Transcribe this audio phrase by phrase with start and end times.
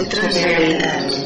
[0.00, 1.24] cerca d'altres realitats.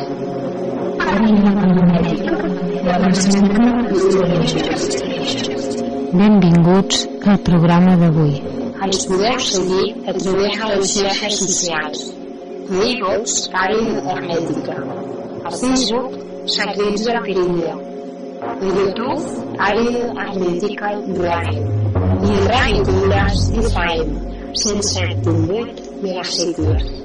[6.15, 8.43] Benvinguts al programa d'avui.
[8.85, 12.01] Ens podeu seguir a través de les xarxes socials.
[12.65, 12.77] A
[13.65, 14.77] àrea hermètica.
[15.45, 16.13] A Facebook,
[16.47, 17.75] Secrets de la Pirilla.
[18.45, 19.25] A YouTube,
[19.59, 21.63] àrea hermètica ràdio.
[22.25, 24.09] I a Ràdio Cures FM,
[24.65, 27.05] 107.8 megacicles.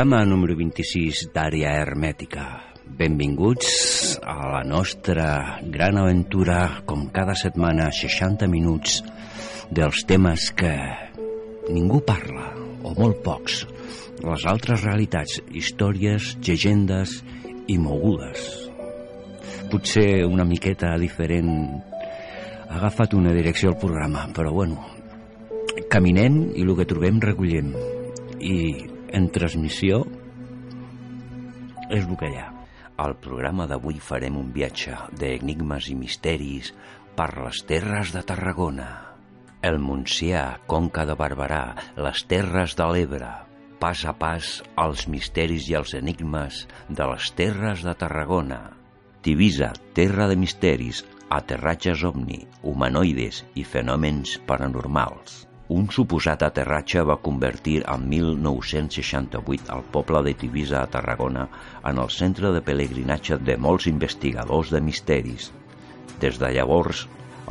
[0.00, 2.44] Programa número 26 d'Àrea Hermètica.
[2.88, 9.02] Benvinguts a la nostra gran aventura, com cada setmana, 60 minuts
[9.68, 10.70] dels temes que
[11.68, 12.46] ningú parla,
[12.80, 13.58] o molt pocs,
[14.24, 17.18] les altres realitats, històries, llegendes
[17.68, 18.46] i mogudes.
[19.68, 21.52] Potser una miqueta diferent
[22.70, 24.80] ha agafat una direcció al programa, però bueno,
[25.92, 27.76] caminem i el que trobem recollem.
[28.40, 30.04] I en transmissió
[31.90, 32.48] és el que hi ha.
[33.00, 36.70] Al programa d'avui farem un viatge d'enigmes i misteris
[37.16, 38.88] per les terres de Tarragona.
[39.66, 41.64] El Montsià, Conca de Barberà,
[41.96, 43.32] les terres de l'Ebre,
[43.82, 44.52] pas a pas
[44.84, 48.62] els misteris i els enigmes de les terres de Tarragona.
[49.24, 55.49] Tivisa, terra de misteris, aterratges ovni, humanoides i fenòmens paranormals.
[55.70, 61.44] Un suposat aterratge va convertir en 1968 el poble de Tivisa a Tarragona
[61.90, 65.44] en el centre de pelegrinatge de molts investigadors de misteris.
[66.24, 67.04] Des de llavors,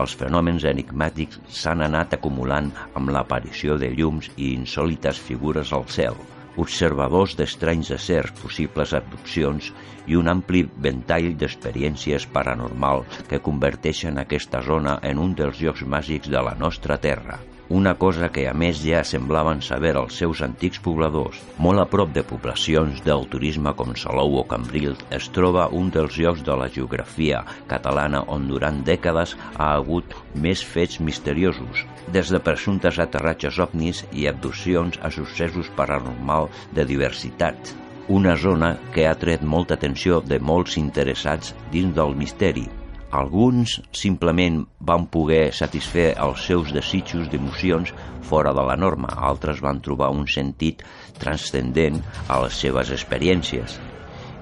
[0.04, 2.68] els fenòmens enigmàtics s'han anat acumulant
[3.00, 6.20] amb l'aparició de llums i insòlites figures al cel,
[6.66, 9.70] observadors d'estranys éssers, possibles abduccions
[10.12, 16.28] i un ampli ventall d'experiències paranormal que converteixen aquesta zona en un dels llocs màgics
[16.36, 20.82] de la nostra terra una cosa que a més ja semblaven saber els seus antics
[20.82, 21.38] pobladors.
[21.62, 26.18] Molt a prop de poblacions del turisme com Salou o Cambril es troba un dels
[26.18, 32.42] llocs de la geografia catalana on durant dècades ha hagut més fets misteriosos, des de
[32.42, 37.76] presumptes aterratges ovnis i abduccions a successos paranormal de diversitat.
[38.10, 42.66] Una zona que ha tret molta atenció de molts interessats dins del misteri,
[43.12, 47.92] alguns simplement van poder satisfer els seus desitjos d'emocions
[48.30, 50.84] fora de la norma, altres van trobar un sentit
[51.18, 53.80] transcendent a les seves experiències.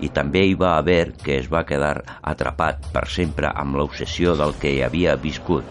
[0.04, 4.54] I també hi va haver que es va quedar atrapat per sempre amb l'obsessió del
[4.62, 5.66] que hi havia viscut,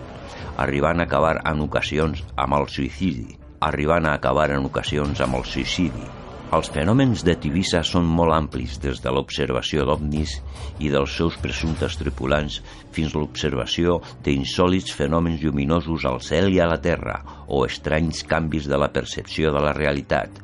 [0.56, 5.44] arribant a acabar en ocasions amb el suïcidi, arribant a acabar en ocasions amb el
[5.44, 6.15] suïcidi.
[6.56, 10.38] Els fenòmens de Tivissa són molt amplis, des de l'observació d'ovnis
[10.80, 12.62] i dels seus presumptes tripulants
[12.96, 17.18] fins a l'observació d'insòlits fenòmens lluminosos al cel i a la terra
[17.52, 20.40] o estranys canvis de la percepció de la realitat.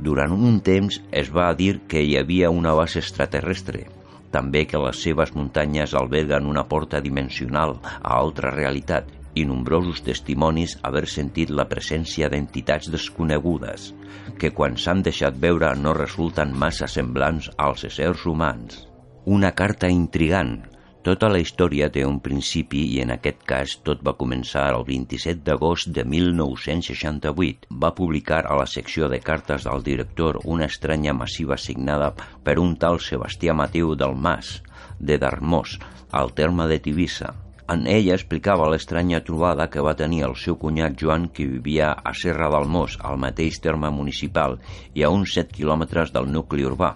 [0.00, 3.84] Durant un temps es va dir que hi havia una base extraterrestre,
[4.32, 10.76] també que les seves muntanyes alberguen una porta dimensional a altra realitat i nombrosos testimonis
[10.82, 13.92] haver sentit la presència d'entitats desconegudes,
[14.38, 18.84] que quan s'han deixat veure no resulten massa semblants als éssers humans.
[19.26, 20.58] Una carta intrigant.
[21.06, 25.44] Tota la història té un principi i en aquest cas tot va començar el 27
[25.46, 27.70] d'agost de 1968.
[27.84, 32.12] Va publicar a la secció de cartes del director una estranya massiva signada
[32.44, 34.58] per un tal Sebastià Mateu del Mas,
[34.98, 35.78] de Darmós,
[36.10, 37.34] al terme de Tivissa,
[37.72, 42.14] en ella explicava l'estranya trobada que va tenir el seu cunyat Joan que vivia a
[42.16, 44.56] Serra del Mos, al mateix terme municipal
[44.96, 46.94] i a uns 7 quilòmetres del nucli urbà.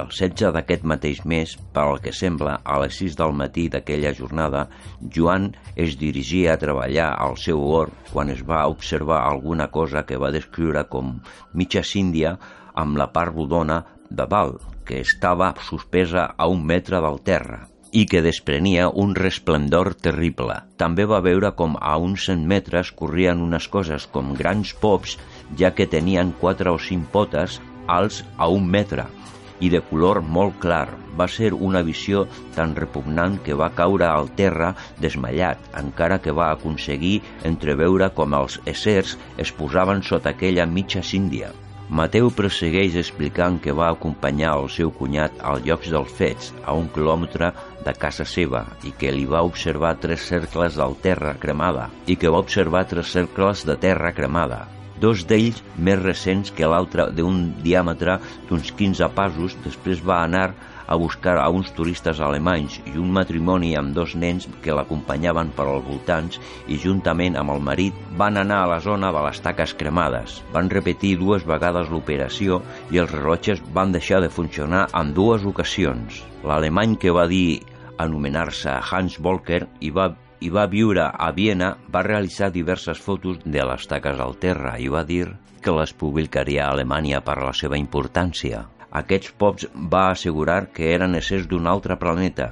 [0.00, 4.66] El 16 d'aquest mateix mes, per que sembla, a les 6 del matí d'aquella jornada,
[5.14, 10.18] Joan es dirigia a treballar al seu hort quan es va observar alguna cosa que
[10.18, 11.18] va descriure com
[11.54, 12.38] mitja síndia
[12.74, 18.06] amb la part rodona de dalt, que estava suspesa a un metre del terra i
[18.06, 20.60] que desprenia un resplendor terrible.
[20.80, 25.16] També va veure com a uns 100 metres corrien unes coses com grans pops,
[25.58, 29.08] ja que tenien quatre o cinc potes alts a un metre
[29.60, 30.88] i de color molt clar.
[31.18, 32.24] Va ser una visió
[32.56, 34.72] tan repugnant que va caure al terra
[35.04, 41.52] desmallat, encara que va aconseguir entreveure com els éssers es posaven sota aquella mitja síndia.
[41.90, 46.86] Mateu prossegueix explicant que va acompanyar el seu cunyat als llocs dels fets, a un
[46.94, 47.48] quilòmetre
[47.82, 52.30] de casa seva, i que li va observar tres cercles del terra cremada, i que
[52.30, 54.60] va observar tres cercles de terra cremada,
[55.02, 60.52] dos d'ells més recents que l'altre d'un diàmetre d'uns 15 passos, després va anar
[60.90, 65.68] a buscar a uns turistes alemanys i un matrimoni amb dos nens que l'acompanyaven per
[65.70, 69.74] als voltants i juntament amb el marit van anar a la zona de les taques
[69.78, 70.40] cremades.
[70.52, 72.58] Van repetir dues vegades l'operació
[72.90, 76.24] i els rellotges van deixar de funcionar en dues ocasions.
[76.42, 77.62] L'alemany que va dir
[78.02, 80.10] anomenar-se Hans Volker i va
[80.40, 84.88] i va viure a Viena, va realitzar diverses fotos de les taques al terra i
[84.88, 85.26] va dir
[85.60, 91.14] que les publicaria a Alemanya per la seva importància aquests pops va assegurar que eren
[91.18, 92.50] éssers d'un altre planeta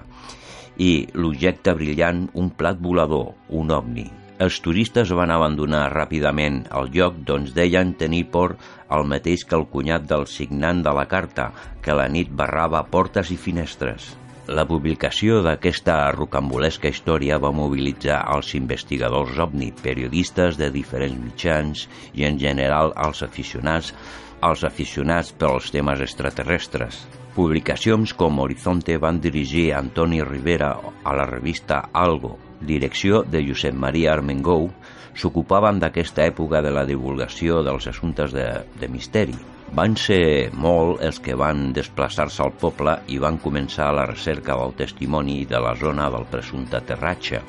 [0.79, 4.07] i l'objecte brillant un plat volador, un ovni.
[4.39, 8.55] Els turistes van abandonar ràpidament el lloc doncs deien tenir por
[8.95, 11.51] el mateix que el cunyat del signant de la carta,
[11.83, 14.13] que la nit barrava portes i finestres.
[14.49, 21.83] La publicació d'aquesta rocambolesca història va mobilitzar els investigadors ovni, periodistes de diferents mitjans
[22.15, 23.93] i, en general, els aficionats
[24.41, 27.01] als aficionats pels temes extraterrestres.
[27.35, 30.73] Publicacions com Horizonte van dirigir Antoni Rivera
[31.05, 34.71] a la revista Algo, direcció de Josep Maria Armengou,
[35.19, 38.49] s'ocupaven d'aquesta època de la divulgació dels assumptes de,
[38.79, 39.37] de misteri.
[39.75, 44.75] Van ser molt els que van desplaçar-se al poble i van començar la recerca del
[44.79, 47.43] testimoni de la zona del presumpte aterratge.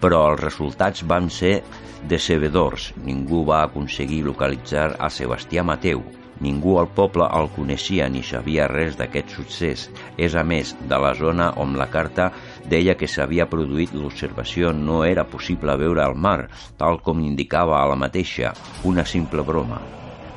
[0.00, 1.60] Però els resultats van ser
[2.08, 2.90] decebedors.
[3.04, 6.02] Ningú va aconseguir localitzar a Sebastià Mateu.
[6.40, 9.84] Ningú al poble el coneixia ni sabia res d'aquest succés.
[10.16, 12.30] És a més, de la zona on la carta
[12.72, 16.48] deia que s'havia produït l'observació no era possible veure el mar,
[16.80, 18.54] tal com indicava a la mateixa,
[18.88, 19.82] una simple broma.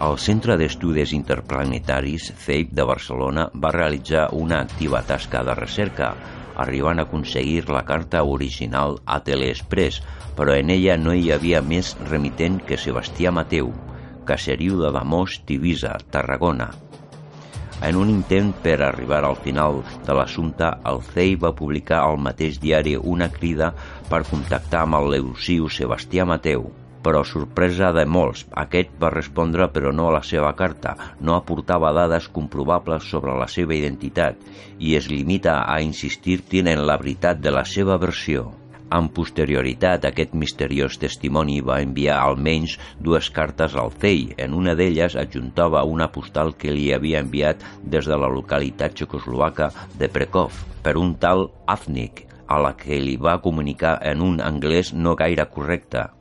[0.04, 6.10] El Centre d'Estudis Interplanetaris, CEIP de Barcelona, va realitzar una activa tasca de recerca,
[6.56, 10.02] arribant a aconseguir la carta original a Teleexpress,
[10.38, 13.72] però en ella no hi havia més remitent que Sebastià Mateu,
[14.26, 16.72] caseriu de Damós, Tivisa, Tarragona.
[17.84, 22.62] En un intent per arribar al final de l'assumpte, el CEI va publicar al mateix
[22.62, 23.74] diari una crida
[24.10, 26.70] per contactar amb el leusiu Sebastià Mateu,
[27.04, 31.92] però sorpresa de molts, aquest va respondre però no a la seva carta, no aportava
[31.94, 34.40] dades comprovables sobre la seva identitat
[34.80, 38.52] i es limita a insistir en la veritat de la seva versió.
[38.94, 44.36] Amb posterioritat, aquest misteriós testimoni va enviar almenys dues cartes al CEI.
[44.46, 47.66] En una d'elles adjuntava una postal que li havia enviat
[47.96, 53.18] des de la localitat txecoslovaca de Prekov per un tal Afnik, a la que li
[53.18, 56.12] va comunicar en un anglès no gaire correcte.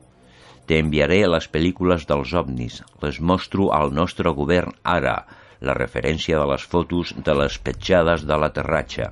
[0.67, 5.15] T'enviaré les pel·lícules dels ovnis, les mostro al nostre govern ara,
[5.59, 9.09] la referència de les fotos de les petjades de l'aterratge.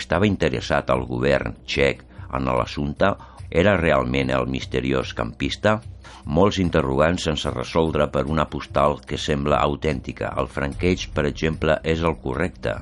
[0.00, 2.04] Estava interessat el govern txec
[2.36, 3.12] en l'assumpte
[3.50, 5.76] era realment el misteriós campista?
[6.38, 10.32] Molts interrogants sense resoldre per una postal que sembla autèntica.
[10.40, 12.74] El franqueig, per exemple, és el correcte.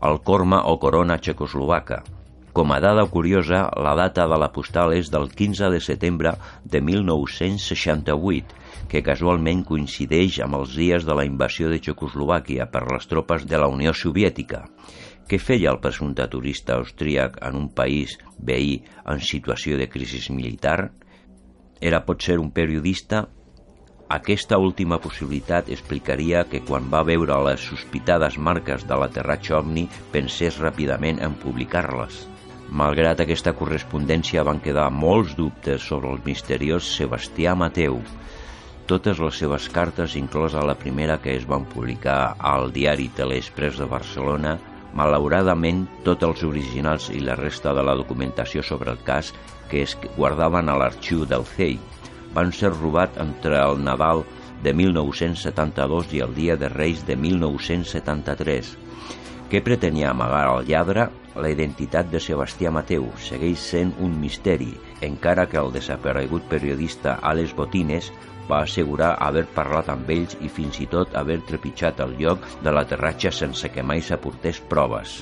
[0.00, 2.00] El corma o corona txecoslovaca.
[2.52, 6.34] Com a dada curiosa, la data de la postal és del 15 de setembre
[6.68, 8.58] de 1968,
[8.92, 13.60] que casualment coincideix amb els dies de la invasió de Txecoslovàquia per les tropes de
[13.62, 14.66] la Unió Soviètica.
[15.28, 20.90] Què feia el presumpte turista austríac en un país veí en situació de crisi militar?
[21.80, 23.22] Era potser un periodista?
[24.12, 30.60] Aquesta última possibilitat explicaria que quan va veure les sospitades marques de l'aterratge ovni pensés
[30.60, 32.26] ràpidament en publicar-les.
[32.72, 37.98] Malgrat aquesta correspondència van quedar molts dubtes sobre el misteriós Sebastià Mateu.
[38.88, 43.88] Totes les seves cartes, inclosa la primera que es van publicar al diari Teleexpress de
[43.90, 44.56] Barcelona,
[44.96, 49.32] Malauradament, tots els originals i la resta de la documentació sobre el cas
[49.70, 51.78] que es guardaven a l'arxiu del CEI
[52.32, 54.24] van ser robat entre el Nadal
[54.64, 58.76] de 1972 i el Dia de Reis de 1973.
[59.52, 61.02] Què pretenia amagar al lladre?
[61.36, 64.70] La identitat de Sebastià Mateu segueix sent un misteri,
[65.04, 68.08] encara que el desaparegut periodista Alex Botines
[68.48, 72.72] va assegurar haver parlat amb ells i fins i tot haver trepitjat el lloc de
[72.72, 75.18] l'aterratge sense que mai s'aportés proves.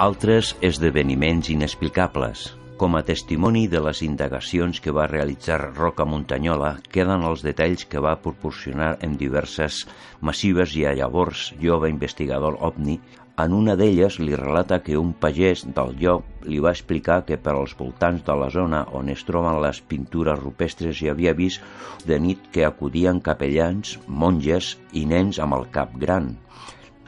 [0.00, 2.48] Altres esdeveniments inexplicables.
[2.78, 8.00] Com a testimoni de les indagacions que va realitzar Roca Muntanyola queden els detalls que
[8.00, 9.80] va proporcionar en diverses
[10.22, 13.00] massives i a llavors jove investigador OVNI
[13.42, 17.54] en una d'elles li relata que un pagès del lloc li va explicar que per
[17.54, 21.62] als voltants de la zona on es troben les pintures rupestres hi havia vist
[22.10, 26.32] de nit que acudien capellans, monges i nens amb el cap gran.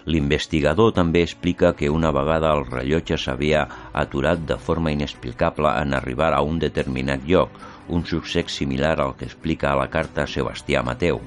[0.07, 3.67] L'investigador també explica que una vegada el rellotge s'havia
[4.05, 7.59] aturat de forma inexplicable en arribar a un determinat lloc,
[7.89, 11.21] un succés similar al que explica a la carta Sebastià Mateu.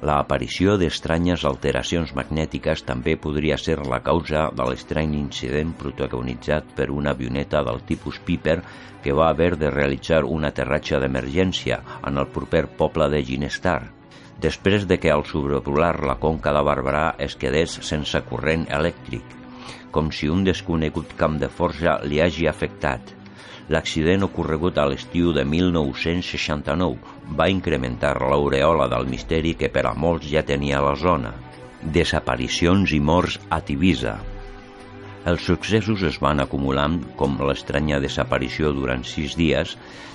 [0.00, 6.86] La aparició d'estranyes alteracions magnètiques també podria ser la causa de l'estrany incident protagonitzat per
[6.94, 8.56] una avioneta del tipus Piper
[9.04, 13.82] que va haver de realitzar un aterratge d'emergència en el proper poble de Ginestar,
[14.40, 19.36] després de que al sobrevolar la conca de Barberà es quedés sense corrent elèctric,
[19.92, 23.19] com si un desconegut camp de forja li hagi afectat.
[23.70, 30.26] L'accident ocorregut a l'estiu de 1969 va incrementar l'aureola del misteri que per a molts
[30.32, 31.30] ja tenia la zona.
[31.98, 34.16] Desaparicions i morts a Tivisa,
[35.28, 39.74] els successos es van acumulant com l'estranya desaparició durant sis dies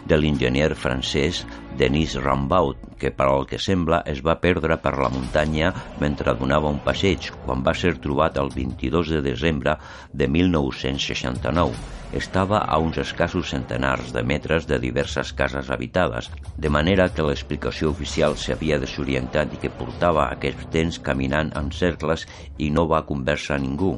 [0.09, 1.43] de l'enginyer francès
[1.77, 5.71] Denis Rambaud, que per al que sembla es va perdre per la muntanya
[6.01, 9.75] mentre donava un passeig, quan va ser trobat el 22 de desembre
[10.13, 11.77] de 1969.
[12.17, 17.93] Estava a uns escassos centenars de metres de diverses cases habitades, de manera que l'explicació
[17.93, 22.25] oficial s'havia desorientat i que portava aquest temps caminant en cercles
[22.57, 23.97] i no va conversar ningú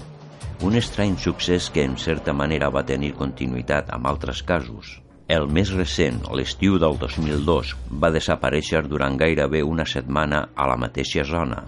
[0.62, 4.98] un estrany succés que en certa manera va tenir continuïtat amb altres casos.
[5.30, 11.26] El més recent, l'estiu del 2002, va desaparèixer durant gairebé una setmana a la mateixa
[11.28, 11.66] zona.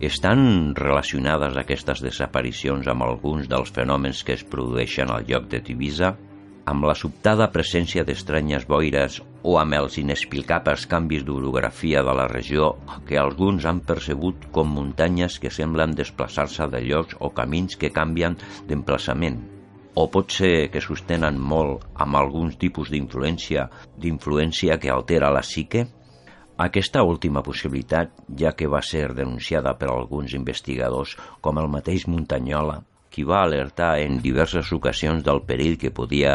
[0.00, 6.14] Estan relacionades aquestes desaparicions amb alguns dels fenòmens que es produeixen al lloc de Tivisa?
[6.70, 12.70] Amb la sobtada presència d'estranyes boires o amb els inexplicables canvis d'orografia de la regió
[13.08, 18.38] que alguns han percebut com muntanyes que semblen desplaçar-se de llocs o camins que canvien
[18.68, 19.42] d'emplaçament.
[19.94, 23.68] O pot ser que sostenen molt amb alguns tipus d'influència,
[24.00, 25.84] d'influència que altera la psique?
[26.64, 32.80] Aquesta última possibilitat, ja que va ser denunciada per alguns investigadors com el mateix Muntanyola,
[33.14, 36.34] qui va alertar en diverses ocasions del perill que podia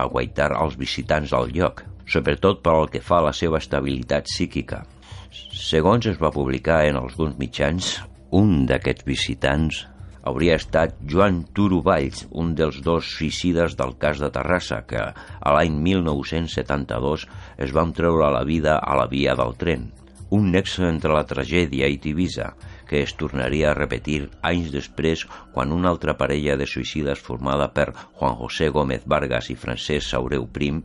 [0.00, 4.84] aguaitar als visitants al lloc, sobretot per al que fa a la seva estabilitat psíquica.
[5.34, 7.96] Segons es va publicar en alguns mitjans,
[8.30, 9.84] un d'aquests visitants
[10.30, 15.54] hauria estat Joan Turo Valls, un dels dos suïcides del cas de Terrassa, que a
[15.56, 17.26] l'any 1972
[17.58, 19.88] es van treure la vida a la via del tren.
[20.30, 22.52] Un nexe entre la tragèdia i Tivisa,
[22.90, 25.22] que es tornaria a repetir anys després
[25.54, 30.48] quan una altra parella de suïcides formada per Juan José Gómez Vargas i Francesc Saureu
[30.50, 30.82] Prim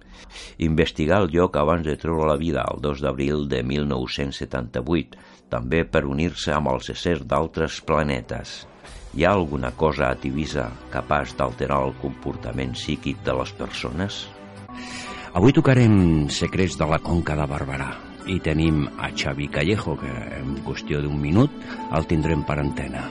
[0.70, 5.18] investigà el lloc abans de treure la vida el 2 d'abril de 1978,
[5.50, 8.56] també per unir-se amb els éssers d'altres planetes.
[9.18, 14.26] Hi ha alguna cosa a Tivisa capaç d'alterar el comportament psíquic de les persones?
[15.34, 17.96] Avui tocarem secrets de la Conca de Barberà
[18.28, 21.54] i tenim a Xavi Callejo, que en qüestió d'un minut
[21.94, 23.06] el tindrem per antena.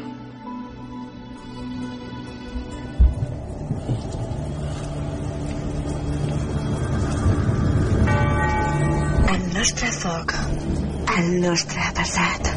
[9.35, 10.37] El nostre foc,
[11.18, 12.52] el nostre passat.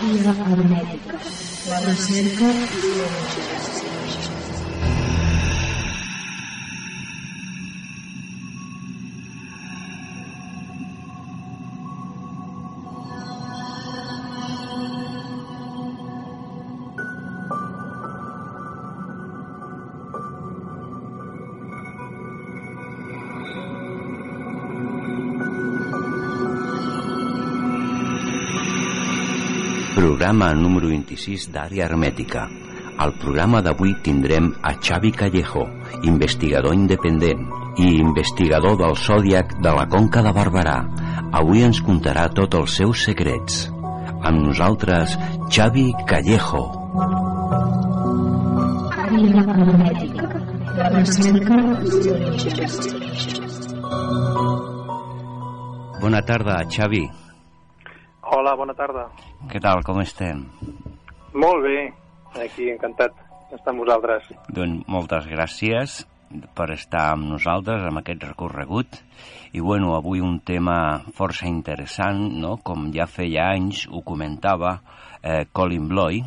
[0.00, 1.22] Àrea hermètica.
[1.64, 3.73] La recerca i la
[30.24, 32.46] programa número 26 d'Àrea Hermètica.
[32.96, 35.66] Al programa d'avui tindrem a Xavi Callejo,
[36.08, 37.42] investigador independent
[37.76, 40.78] i investigador del Zodiac de la Conca de Barberà.
[41.28, 43.66] Avui ens contarà tots els seus secrets.
[44.24, 45.18] Amb nosaltres,
[45.52, 46.64] Xavi Callejo.
[56.00, 57.04] Bona tarda, Xavi.
[58.54, 59.08] Hola, bona tarda.
[59.50, 60.44] Què tal, com estem?
[61.34, 61.78] Molt bé,
[62.38, 63.16] aquí encantat
[63.50, 64.28] d'estar amb vosaltres.
[64.46, 65.96] Doncs moltes gràcies
[66.54, 69.00] per estar amb nosaltres amb aquest recorregut
[69.58, 70.76] i bueno, avui un tema
[71.18, 72.60] força interessant, no?
[72.62, 74.76] com ja feia anys ho comentava
[75.18, 76.22] eh, Colin Bloy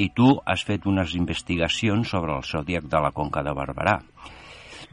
[0.00, 3.98] i tu has fet unes investigacions sobre el zodiac de la Conca de Barberà.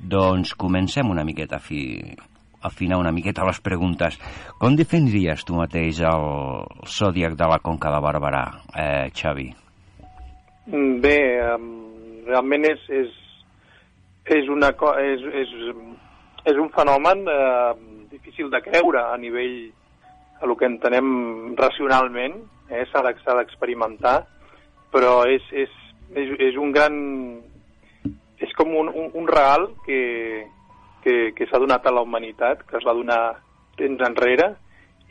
[0.04, 2.12] Doncs comencem una miqueta fi,
[2.64, 4.18] afinar una miqueta les preguntes.
[4.60, 6.28] Com definiries tu mateix el
[6.88, 9.50] zodiac de la Conca de Barberà, eh, Xavi?
[11.04, 11.20] Bé,
[12.28, 13.14] realment és, és,
[14.32, 14.72] és, una,
[15.04, 15.56] és, és,
[16.52, 17.72] és un fenomen eh,
[18.12, 19.84] difícil de creure a nivell a
[20.44, 22.36] el que entenem racionalment,
[22.70, 24.18] eh, s'ha d'experimentar,
[24.92, 25.72] però és, és,
[26.16, 26.96] és, és un gran...
[28.44, 30.44] és com un, un, un regal que,
[31.04, 33.22] que, que s'ha donat a la humanitat, que es va donar
[33.78, 34.54] temps enrere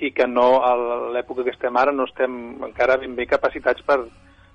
[0.03, 0.73] i que no a
[1.15, 4.01] l'època que estem ara no estem encara ben bé capacitats per,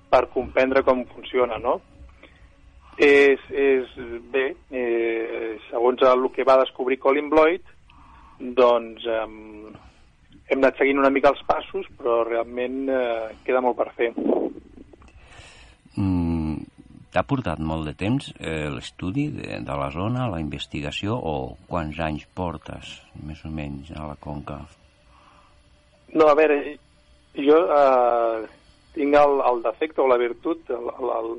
[0.10, 1.78] per comprendre com funciona, no?
[2.98, 3.92] És, és
[4.34, 7.62] bé, eh, segons el que va descobrir Colin Bloyd,
[8.58, 9.26] doncs eh,
[10.50, 14.12] hem anat seguint una mica els passos, però realment eh, queda molt per fer.
[17.14, 22.00] T'ha portat molt de temps eh, l'estudi de, de la zona, la investigació, o quants
[22.04, 24.60] anys portes, més o menys, a la Conca?
[26.14, 26.58] No, a veure,
[27.38, 28.48] jo eh,
[28.98, 31.32] tinc el, el defecte o la virtut el, el, el,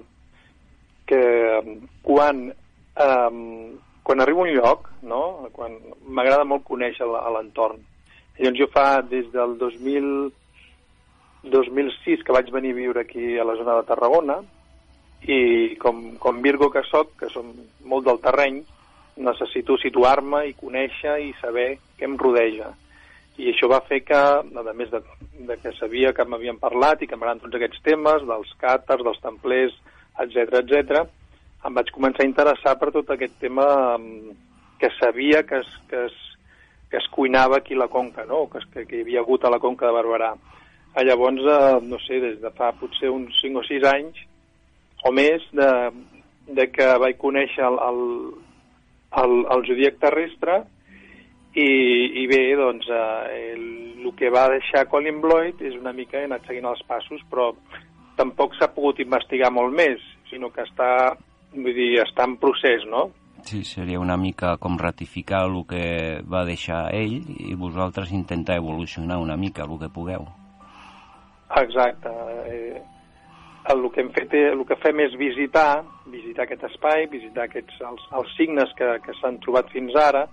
[1.08, 1.22] que
[2.04, 3.30] quan eh,
[4.08, 5.50] quan arribo a un lloc, no?
[5.52, 5.74] quan
[6.08, 7.82] m'agrada molt conèixer l'entorn.
[8.38, 10.30] Llavors jo fa des del 2000,
[11.52, 14.38] 2006 que vaig venir a viure aquí a la zona de Tarragona
[15.26, 17.50] i com, com Virgo que sóc, que som
[17.84, 18.60] molt del terreny,
[19.18, 22.70] necessito situar-me i conèixer i saber què em rodeja.
[23.38, 25.00] I això va fer que, a més de,
[25.46, 29.22] de que sabia que m'havien parlat i que m'agraden tots aquests temes, dels càters, dels
[29.22, 29.74] templers,
[30.22, 31.04] etc etc,
[31.66, 33.66] em vaig començar a interessar per tot aquest tema
[33.98, 34.34] mm,
[34.78, 36.16] que sabia que es, que es,
[36.90, 38.46] que es cuinava aquí a la Conca, no?
[38.50, 40.32] que, que, que hi havia hagut a la Conca de Barberà.
[40.98, 44.27] Llavors, eh, no sé, des de fa potser uns 5 o 6 anys
[45.04, 45.70] o més de,
[46.58, 48.02] de que vaig conèixer el, el,
[49.22, 50.62] el, el zodíac terrestre
[51.54, 51.68] i,
[52.22, 53.68] i bé, doncs, eh, el,
[54.04, 57.50] el que va deixar Colin Bloyd és una mica, he anat seguint els passos, però
[58.18, 60.90] tampoc s'ha pogut investigar molt més, sinó que està,
[61.54, 63.08] vull dir, està en procés, no?
[63.46, 65.84] Sí, seria una mica com ratificar el que
[66.26, 70.26] va deixar ell i vosaltres intentar evolucionar una mica el que pugueu.
[71.56, 72.10] Exacte.
[72.50, 72.82] Eh,
[73.72, 78.04] el que hem fet, el que fem és visitar, visitar aquest espai, visitar aquests, els,
[78.16, 80.24] els signes que, que s'han trobat fins ara,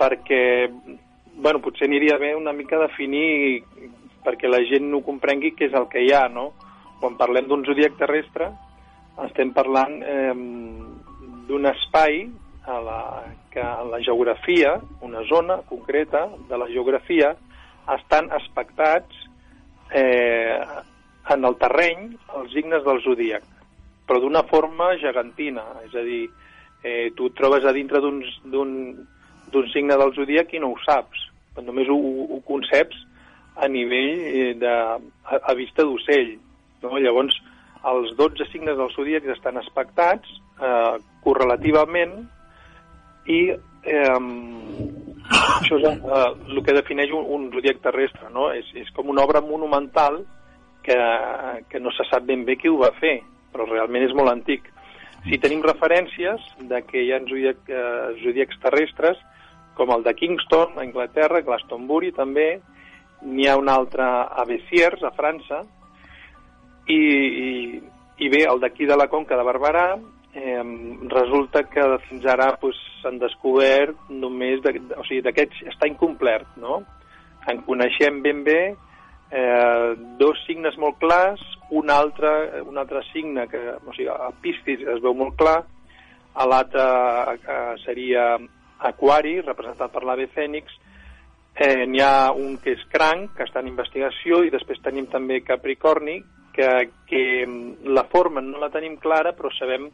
[0.00, 0.42] perquè,
[1.36, 3.62] bueno, potser aniria bé una mica definir
[4.26, 6.50] perquè la gent no comprengui què és el que hi ha, no?
[7.00, 8.50] Quan parlem d'un zodiac terrestre,
[9.26, 10.32] estem parlant eh,
[11.46, 12.24] d'un espai
[12.66, 13.00] a la,
[13.52, 14.74] que en la geografia,
[15.06, 17.36] una zona concreta de la geografia,
[17.94, 19.22] estan aspectats
[19.94, 20.58] eh,
[21.34, 23.44] en el terreny els signes del zodíac,
[24.06, 26.26] però d'una forma gegantina, és a dir,
[26.82, 31.26] eh, tu et trobes a dintre d'un signe del zodíac i no ho saps,
[31.64, 32.98] només ho, ho conceps
[33.56, 36.36] a nivell eh, de, a, a vista d'ocell.
[36.84, 36.98] No?
[37.00, 37.38] Llavors,
[37.86, 40.28] els 12 signes del zodíac estan aspectats
[40.60, 42.18] eh, correlativament
[43.32, 44.18] i eh,
[45.26, 48.50] això és eh, el que defineix un, un zodíac terrestre, no?
[48.54, 50.20] És, és com una obra monumental
[50.86, 50.96] que,
[51.68, 53.18] que no se sap ben bé qui ho va fer,
[53.52, 54.70] però realment és molt antic.
[55.26, 59.18] Si tenim referències de que hi ha zodiac, eh, zodiacs terrestres,
[59.76, 62.60] com el de Kingston, a Anglaterra, Glastonbury també,
[63.26, 65.64] n'hi ha un altre a Bessiers, a França,
[66.86, 67.50] i, i,
[68.22, 69.88] i bé, el d'aquí de la Conca de Barberà,
[70.36, 70.62] eh,
[71.10, 72.78] resulta que fins ara s'han pues,
[73.24, 76.84] descobert només, de, o sigui, d'aquests està incomplert, no?
[77.50, 78.60] En coneixem ben bé
[79.30, 84.84] eh, dos signes molt clars, un altre, un altre signe, que, o sigui, a Piscis
[84.86, 85.58] es veu molt clar,
[86.36, 86.84] a l'altre
[87.34, 88.34] eh, seria
[88.86, 90.72] Aquari, representat per l'ave Fènix,
[91.56, 95.40] eh, n'hi ha un que és Cranc, que està en investigació, i després tenim també
[95.44, 96.20] Capricorni,
[96.56, 97.22] que, que
[97.84, 99.90] la forma no la tenim clara, però sabem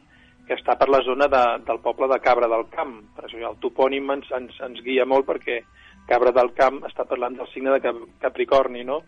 [0.47, 2.97] que està per la zona de, del poble de Cabra del Camp.
[3.15, 5.61] Per això el topònim ens, ens, ens guia molt perquè
[6.07, 9.01] Cabra del Camp està parlant del signe de Capricorni, no?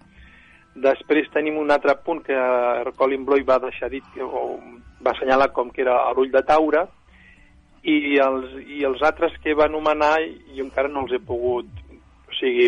[0.75, 2.35] Després tenim un altre punt que
[2.97, 4.59] Colin Bloy va deixar dit, o
[5.03, 6.85] va assenyalar com que era l'ull de taure,
[7.85, 10.15] i els, i els altres que va anomenar
[10.55, 11.69] jo encara no els he pogut,
[12.25, 12.67] o sigui,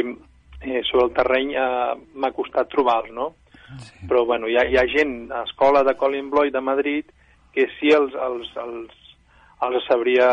[0.62, 3.32] eh, sobre el terreny eh, m'ha costat trobar-los, no?
[3.84, 4.08] Sí.
[4.08, 7.10] Però, bueno, hi ha, hi ha gent a l'escola de Colin Bloy de Madrid
[7.54, 9.16] que sí els, els, els,
[9.68, 10.30] els sabria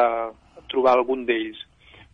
[0.70, 1.59] trobar algun d'ells.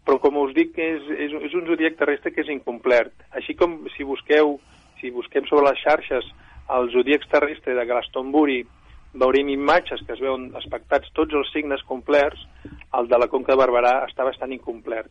[0.07, 3.13] Però, com us dic, és, és, és un zodiac terrestre que és incomplet.
[3.37, 4.59] Així com si busqueu
[5.01, 6.27] si busquem sobre les xarxes
[6.69, 8.61] al zodíac terrestre de Glastonbury
[9.13, 12.43] veurem imatges que es veuen aspectats tots els signes complerts,
[12.95, 15.11] el de la Conca de Barberà està bastant incomplet.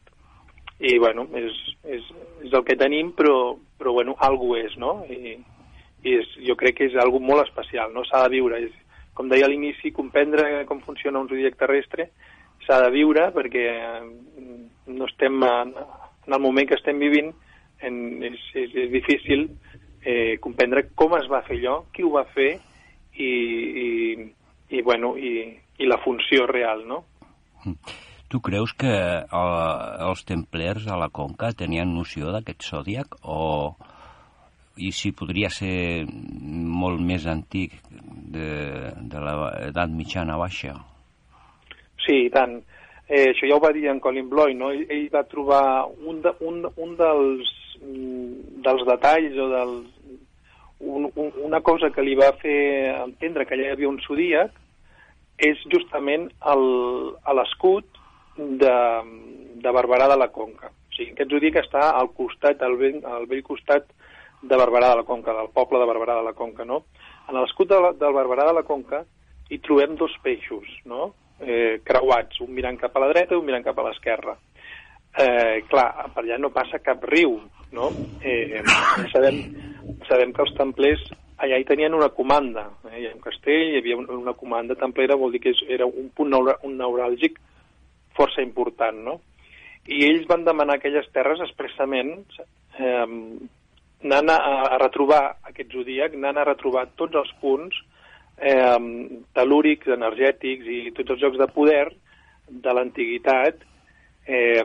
[0.80, 2.06] I, bueno, és, és,
[2.46, 5.02] és el que tenim, però, però bueno, algú és, no?
[5.12, 5.36] I,
[6.08, 8.06] i és, jo crec que és algo molt especial, no?
[8.08, 8.62] S'ha de viure.
[8.70, 8.78] És,
[9.18, 12.08] com deia a l'inici, comprendre com funciona un zodíac terrestre
[12.66, 13.66] s'ha de viure perquè
[14.90, 15.74] no estem en,
[16.28, 17.32] en el moment que estem vivint
[17.86, 19.48] en, és, és, és difícil
[20.04, 22.52] eh, comprendre com es va fer allò, qui ho va fer
[23.20, 23.90] i, i,
[24.70, 27.04] i, bueno, i, i la funció real, no?
[28.30, 29.54] Tu creus que el,
[30.06, 33.40] els templers a la Conca tenien noció d'aquest zodiac o
[34.80, 40.78] i si podria ser molt més antic de, de l'edat mitjana baixa?
[42.10, 42.56] Sí, i tant.
[43.06, 44.72] Eh, això ja ho va dir en Colin Bloy, no?
[44.74, 47.52] Ell, ell va trobar un, de, un, un dels,
[47.84, 50.16] mm, dels detalls o dels,
[50.80, 52.58] un, un, una cosa que li va fer
[53.04, 54.58] entendre que allà hi havia un zodíac
[55.50, 56.28] és justament
[57.38, 58.02] l'escut
[58.38, 58.76] de,
[59.62, 60.74] de Barberà de la Conca.
[60.74, 63.86] O sigui, aquest zodíac està al costat, al vell, al vell costat
[64.42, 66.84] de Barberà de la Conca, del poble de Barberà de la Conca, no?
[67.30, 69.06] En l'escut de del Barberà de la Conca
[69.50, 71.14] hi trobem dos peixos, no?
[71.40, 74.36] Eh, creuats, un mirant cap a la dreta i un mirant cap a l'esquerra.
[75.20, 77.38] Eh, clar, per allà no passa cap riu,
[77.76, 77.90] no?
[78.22, 78.62] Eh,
[79.14, 79.42] sabem,
[80.10, 81.06] sabem que els templers
[81.40, 83.00] allà hi tenien una comanda, eh?
[83.00, 86.36] hi ha un castell, hi havia una comanda templera, vol dir que era un punt
[86.36, 87.40] un neuràlgic
[88.18, 89.20] força important, no?
[89.88, 92.12] I ells van demanar aquelles terres expressament
[92.78, 93.06] eh,
[94.04, 94.38] anant a,
[94.76, 97.80] a retrobar aquest zodíac, anant a retrobar tots els punts
[98.42, 98.78] eh,
[99.36, 101.86] telúrics, energètics i tots els jocs de poder
[102.50, 103.62] de l'antiguitat
[104.26, 104.64] eh,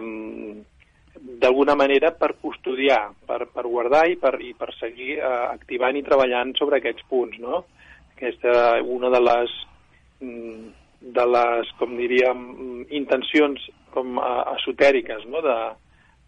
[1.14, 6.06] d'alguna manera per custodiar, per, per guardar i per, i per seguir eh, activant i
[6.06, 7.64] treballant sobre aquests punts, no?
[8.14, 9.54] Aquesta una de les
[10.22, 10.72] mm,
[11.04, 12.44] de les, com diríem,
[12.96, 13.60] intencions
[13.94, 15.42] com a, eh, esotèriques no?
[15.44, 15.58] de,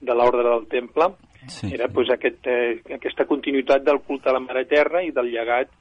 [0.05, 1.11] de l'ordre del temple,
[1.49, 1.73] sí.
[1.75, 5.73] era pues, aquest, eh, aquesta continuïtat del culte a la Mare Terra i del llegat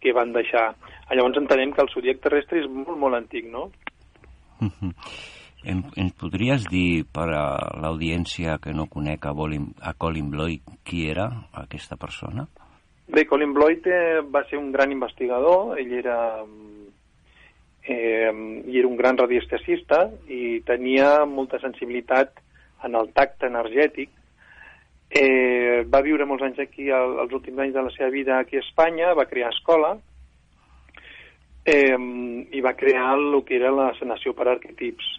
[0.00, 0.70] que van deixar.
[1.10, 3.70] Llavors entenem que el zodiac terrestre és molt, molt antic, no?
[4.60, 4.94] Uh -huh.
[5.62, 7.44] Em, ens podries dir per a
[7.82, 12.46] l'audiència que no conec a, Bolin, a Colin Bloy qui era aquesta persona?
[13.08, 16.44] Bé, Colin Bloyd eh, va ser un gran investigador, ell era,
[17.82, 18.30] eh,
[18.66, 22.40] i era un gran radiestesista i tenia molta sensibilitat
[22.84, 24.10] en el tacte energètic
[25.10, 28.60] Eh, va viure molts anys aquí, el, els últims anys de la seva vida aquí
[28.60, 29.96] a Espanya, va crear escola
[31.66, 31.98] eh,
[32.54, 35.16] i va crear el que era la sanació per arquetips.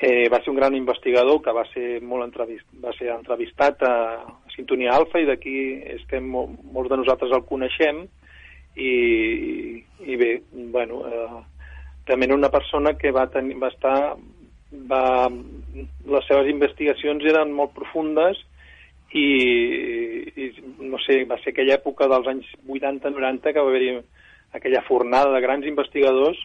[0.00, 3.96] Eh, va ser un gran investigador que va ser molt entrevist, va ser entrevistat a,
[4.54, 5.56] Sintonia Alfa i d'aquí
[5.94, 8.02] estem molts de nosaltres el coneixem
[8.76, 8.92] i,
[10.04, 10.30] i bé,
[10.72, 11.40] bueno, eh,
[12.08, 13.96] també era una persona que va, tenir, va estar
[14.90, 18.40] va, les seves investigacions eren molt profundes
[19.12, 19.26] i,
[20.36, 20.50] i
[20.86, 23.92] no sé, va ser aquella època dels anys 80-90 que va haver-hi
[24.54, 26.38] aquella fornada de grans investigadors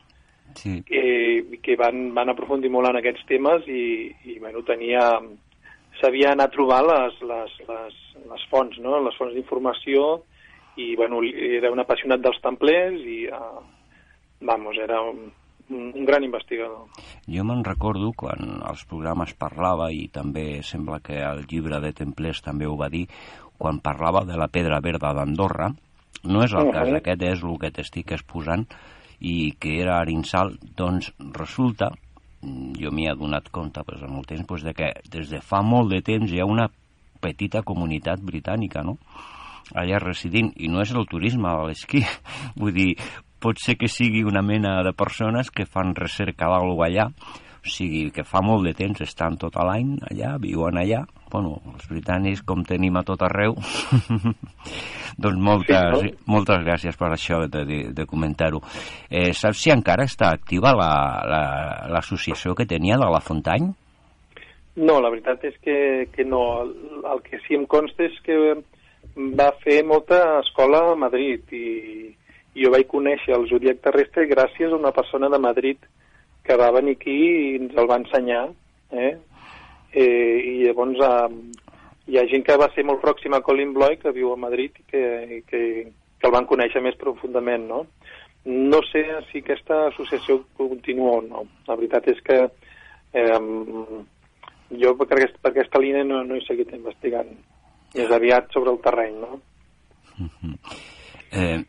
[0.56, 0.82] sí.
[0.88, 5.06] que, que van, van aprofundir molt en aquests temes i, i bueno, tenia
[6.02, 8.00] sabia anar a trobar les, les, les,
[8.32, 9.00] les fonts, no?
[9.06, 10.24] les fonts d'informació
[10.82, 13.62] i bueno, era un apassionat dels templers i uh,
[14.44, 15.30] vamos, era un,
[15.70, 16.86] un gran investigador.
[17.28, 22.44] Jo me'n recordo quan els programes parlava, i també sembla que el llibre de Templers
[22.46, 23.08] també ho va dir,
[23.58, 25.72] quan parlava de la pedra verda d'Andorra,
[26.26, 26.74] no és el uh -huh.
[26.74, 28.68] cas aquest, és el que t'estic exposant,
[29.20, 31.92] i que era Arinsal, doncs resulta,
[32.42, 35.62] jo m'hi he donat compte pues, en el temps, pues, de que des de fa
[35.62, 36.70] molt de temps hi ha una
[37.22, 38.98] petita comunitat britànica, no?,
[39.74, 42.04] allà residint, i no és el turisme de l'esquí,
[42.60, 42.96] vull dir,
[43.46, 47.12] pot ser que sigui una mena de persones que fan recerca d'algú allà,
[47.66, 51.88] o sigui, que fa molt de temps estan tot l'any allà, viuen allà, bueno, els
[51.90, 53.58] britànics com tenim a tot arreu,
[55.24, 56.34] doncs moltes, sí, no?
[56.36, 58.62] moltes gràcies per això de, de, de comentar-ho.
[59.10, 63.72] Eh, saps si encara està activa l'associació la, la, que tenia de la Fontany?
[64.76, 65.78] No, la veritat és que,
[66.12, 66.44] que no.
[67.08, 68.36] El que sí em consta és que
[69.38, 71.68] va fer molta escola a Madrid i,
[72.56, 75.78] jo vaig conèixer el zodiac terrestre gràcies a una persona de Madrid
[76.46, 78.48] que va venir aquí i ens el va ensenyar.
[78.92, 79.14] Eh?
[79.92, 81.30] Eh, I llavors eh,
[82.08, 84.78] hi ha gent que va ser molt pròxima a Colin Bloy, que viu a Madrid
[84.80, 85.06] i que,
[85.50, 85.62] que,
[86.20, 87.68] que el van conèixer més profundament.
[87.68, 87.86] No?
[88.46, 91.44] no sé si aquesta associació continua o no.
[91.68, 93.40] La veritat és que eh,
[94.82, 97.32] jo per, aquest, per aquesta línia no, no he seguit investigant.
[97.96, 99.40] És aviat sobre el terreny, no?
[100.18, 100.58] Mm -hmm.
[101.32, 101.64] Eh,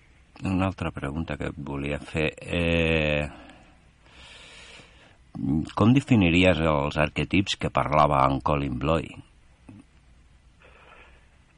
[0.44, 2.31] una altra pregunta que et volia fer.
[2.40, 3.29] Eh,
[5.77, 9.09] com definiries els arquetips que parlava en Colin Bloy?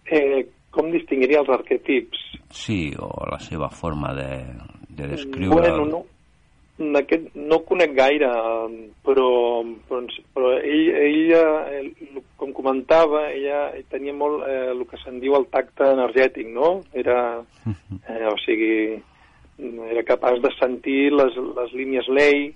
[0.08, 2.22] Eh, com distingiria els arquetips?
[2.54, 4.30] Sí, o la seva forma de,
[4.88, 5.60] de descriure...
[5.60, 6.04] Bueno, no,
[6.78, 8.28] aquest no conec gaire,
[9.02, 9.28] però,
[9.88, 10.00] però,
[10.34, 11.42] però ell, ella,
[11.74, 16.78] eh, com comentava, ella tenia molt eh, el que se'n diu el tacte energètic, no?
[16.92, 17.18] Era,
[18.12, 19.00] eh, o sigui,
[19.90, 22.48] era capaç de sentir les, les línies lei,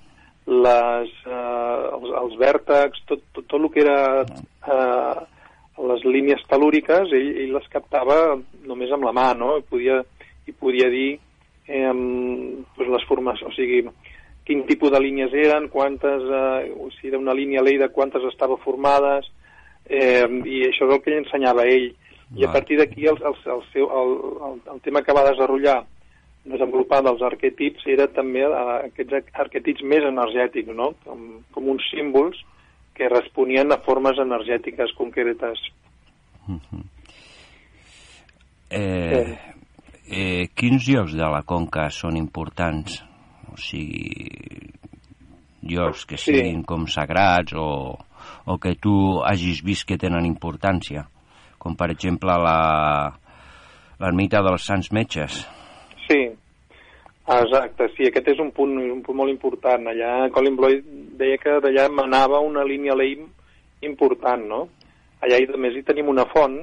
[0.46, 5.26] les, eh, els, els vèrtex, tot, tot, tot el que era eh,
[5.90, 9.56] les línies telúriques, ell, ell les captava només amb la mà, no?
[9.58, 9.98] I podia,
[10.46, 11.10] i podia dir
[11.66, 11.92] eh,
[12.76, 13.82] pues les formes, o sigui,
[14.46, 19.30] quin tipus de línies eren, quantes, eh, o sigui, una línia de quantes estava formades,
[19.86, 21.92] eh, i això és el que ell ensenyava a ell.
[22.32, 24.12] I a partir d'aquí el, el, el, seu, el,
[24.48, 25.84] el, el tema que va desenvolupar
[26.42, 30.92] desenvolupar dels arquetips era també eh, aquests arquetips més energètics, no?
[31.04, 31.20] com,
[31.54, 32.40] com uns símbols
[32.96, 35.60] que responien a formes energètiques concretes.
[36.48, 36.82] Uh -huh.
[38.70, 39.38] eh,
[40.10, 43.04] eh, quins llocs de la conca són importants?
[43.52, 44.72] O sigui,
[45.62, 46.66] llocs que siguin sí.
[46.66, 47.94] com sagrats o,
[48.46, 51.06] o que tu hagis vist que tenen importància,
[51.62, 52.58] com per exemple la
[54.02, 55.44] l'ermita dels Sants Metges.
[56.08, 56.24] Sí,
[57.30, 59.86] exacte, sí, aquest és un punt, un punt molt important.
[59.92, 60.86] Allà Colin Bloyd
[61.20, 63.28] deia que d'allà manava una línia LEIM
[63.86, 64.64] important, no?
[65.22, 66.58] Allà i, a més hi tenim una font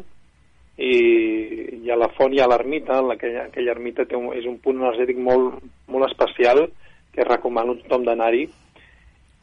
[0.80, 0.92] i,
[1.80, 4.84] i a la font hi ha l'ermita, aquella, aquella ermita té un, és un punt
[4.84, 6.66] energètic molt, molt especial
[7.14, 8.46] que recomano a tothom d'anar-hi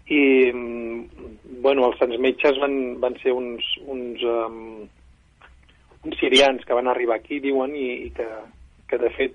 [0.06, 0.20] i
[0.54, 4.86] bueno, els Sants Metges van, van ser uns, uns, um,
[6.06, 8.28] uns sirians que van arribar aquí, diuen, i, i que,
[8.86, 9.34] que de fet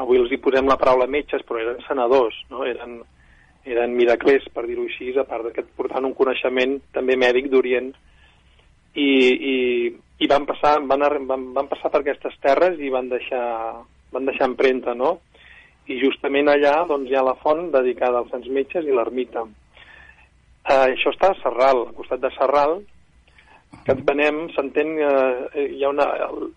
[0.00, 2.64] avui els hi posem la paraula metges, però eren senadors, no?
[2.64, 3.00] eren,
[3.68, 7.90] eren miraclers, per dir-ho així, a part que portant un coneixement també mèdic d'Orient,
[8.98, 9.08] i,
[9.52, 9.56] i,
[10.24, 13.42] i van, passar, van, van, van passar per aquestes terres i van deixar,
[14.14, 15.18] van deixar empremta, no?
[15.88, 19.44] I justament allà doncs, hi ha la font dedicada als Sants Metges i l'ermita.
[20.68, 22.78] Eh, això està a Serral, al costat de Serral,
[23.84, 26.06] que entenem, s'entén, eh, hi, ha una,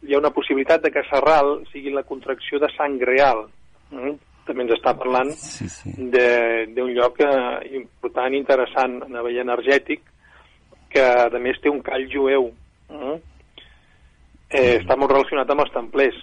[0.04, 3.46] hi ha una possibilitat de que Serral sigui la contracció de sang real.
[3.92, 4.18] Mm?
[4.48, 5.94] També ens està parlant sí, sí.
[6.10, 10.04] d'un lloc eh, important, interessant, a nivell energètic,
[10.92, 12.50] que a més té un call jueu.
[12.92, 13.20] Mm?
[14.52, 16.18] Eh, està molt relacionat amb els templers.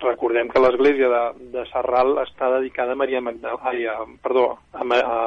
[0.00, 4.84] Recordem que l'església de, de Serral està dedicada a Maria Magdalena, ai, a, perdó, a,
[4.96, 5.20] a,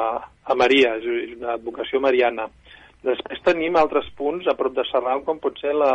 [0.50, 2.48] a Maria, és una advocació mariana.
[3.04, 5.92] Després tenim altres punts a prop de Serral, com pot ser la,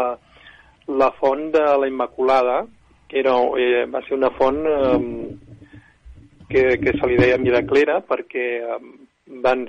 [0.88, 2.62] la font de la Immaculada,
[3.10, 5.00] que era, eh, va ser una font eh,
[6.50, 8.80] que, que se li deia miraclera perquè eh,
[9.44, 9.66] van,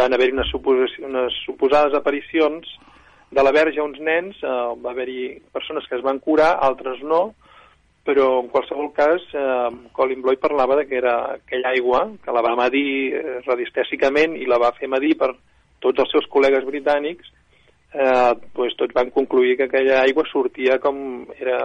[0.00, 0.52] van haver-hi unes,
[1.04, 2.68] unes suposades aparicions
[3.34, 7.02] de la Verge a uns nens, eh, va haver-hi persones que es van curar, altres
[7.02, 7.34] no,
[8.04, 12.42] però en qualsevol cas eh, Colin Bloy parlava de que era aquella aigua que la
[12.44, 15.32] va medir eh, radiestèsicament i la va fer medir per,
[15.80, 17.32] tots els seus col·legues britànics
[17.94, 21.58] eh, pues, tots van concluir que aquella aigua sortia com era,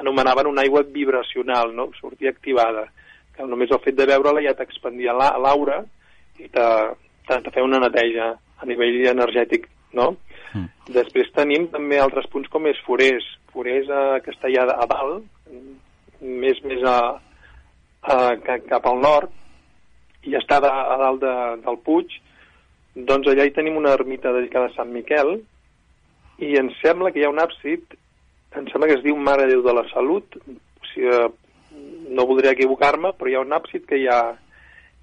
[0.00, 1.90] anomenaven una aigua vibracional, no?
[2.00, 2.88] sortia activada,
[3.34, 5.82] que només el fet de veure-la ja t'expandia l'aura
[6.38, 6.68] i te,
[7.26, 10.12] te, te feia una neteja a nivell energètic, no?
[10.54, 10.68] Mm.
[10.94, 15.26] Després tenim també altres punts com és Forés, Forés a Castellà a dalt,
[16.20, 16.98] més més a,
[18.02, 18.16] a,
[18.68, 19.32] cap al nord,
[20.28, 21.34] i està a, a dalt de,
[21.64, 22.16] del Puig,
[23.08, 25.36] doncs allà hi tenim una ermita dedicada a Sant Miquel
[26.42, 27.94] i em sembla que hi ha un àpsid,
[28.58, 31.14] em sembla que es diu Mare Déu de la Salut, o sigui,
[32.08, 34.20] no voldria equivocar-me, però hi ha un àpsid que hi ha,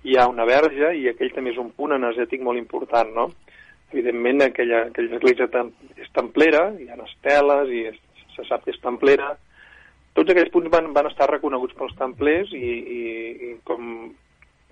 [0.04, 3.28] hi ha una verge i aquell també és un punt energètic molt important, no?
[3.94, 5.48] Evidentment, aquella, aquella església
[6.02, 8.00] és templera, hi ha esteles i es,
[8.36, 9.34] se sap que és templera.
[10.16, 13.02] Tots aquests punts van, van estar reconeguts pels templers i, i,
[13.50, 13.90] i com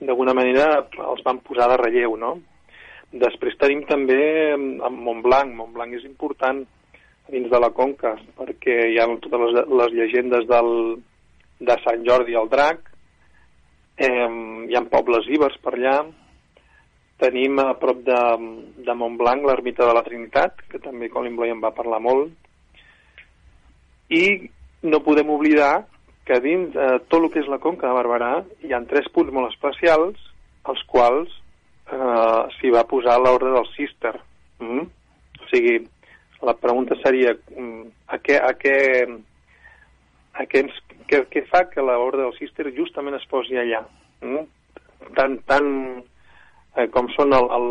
[0.03, 2.37] d'alguna manera els van posar de relleu, no?
[3.13, 4.21] Després tenim també
[4.53, 5.53] amb Montblanc.
[5.53, 6.63] Montblanc és important
[7.33, 10.71] dins de la Conca, perquè hi ha totes les, les llegendes del,
[11.59, 12.81] de Sant Jordi al Drac,
[13.97, 14.27] eh,
[14.67, 15.97] hi ha pobles ibers per allà,
[17.23, 18.21] tenim a prop de,
[18.83, 22.33] de Montblanc l'ermita de la Trinitat, que també Colin Bloy en va parlar molt,
[24.13, 24.25] i
[24.83, 25.85] no podem oblidar
[26.27, 29.33] que dins eh, tot el que és la Conca de Barberà hi ha tres punts
[29.35, 30.19] molt especials,
[30.71, 31.31] els quals
[31.91, 34.15] eh, s'hi va posar l'ordre del Cister.
[34.63, 34.87] Mm?
[35.43, 35.77] O sigui,
[36.43, 38.77] la pregunta seria mm, a què, a què,
[40.47, 43.83] que, ens, que, que fa que l'ordre del Cister justament es posi allà.
[44.23, 44.45] Mm?
[45.17, 45.71] Tant, tant
[46.77, 47.69] eh, com són el, el,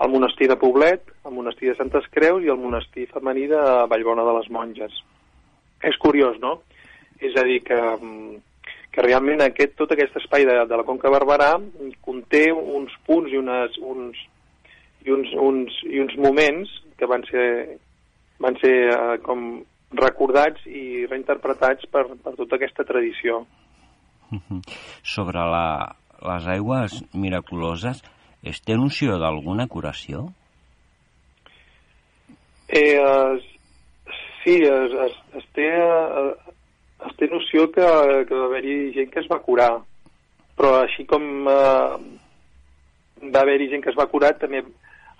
[0.00, 4.26] el monestir de Poblet, el monestir de Santes Creus i el monestir femení de Vallbona
[4.26, 4.98] de les Monges.
[5.84, 6.58] És curiós, no?
[7.20, 7.78] És a dir, que,
[8.92, 11.54] que realment aquest, tot aquest espai de, de la Conca Barberà
[12.04, 14.20] conté uns punts i, unes, uns,
[15.06, 17.48] i, uns, uns, i uns moments que van ser,
[18.42, 19.46] van ser eh, com
[19.96, 23.44] recordats i reinterpretats per, per tota aquesta tradició.
[25.06, 25.66] Sobre la,
[26.26, 28.02] les aigües miraculoses,
[28.42, 30.26] es té noció d'alguna curació?
[32.68, 33.44] Eh, es,
[34.44, 35.68] sí, es, es, es, té,
[37.06, 37.86] es té noció que,
[38.28, 39.70] que va haver-hi gent que es va curar,
[40.58, 41.98] però així com eh,
[43.22, 44.62] va haver-hi gent que es va curar, també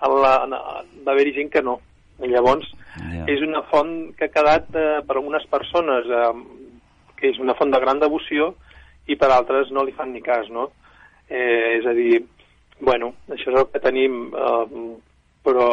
[0.02, 1.78] la, va haver-hi gent que no.
[2.16, 3.26] I llavors, yeah.
[3.28, 6.70] és una font que ha quedat eh, per algunes persones, eh,
[7.18, 8.54] que és una font de gran devoció,
[9.06, 10.70] i per altres no li fan ni cas, no?
[11.28, 12.22] Eh, és a dir,
[12.80, 14.82] Bueno, això és el que tenim, eh,
[15.46, 15.68] però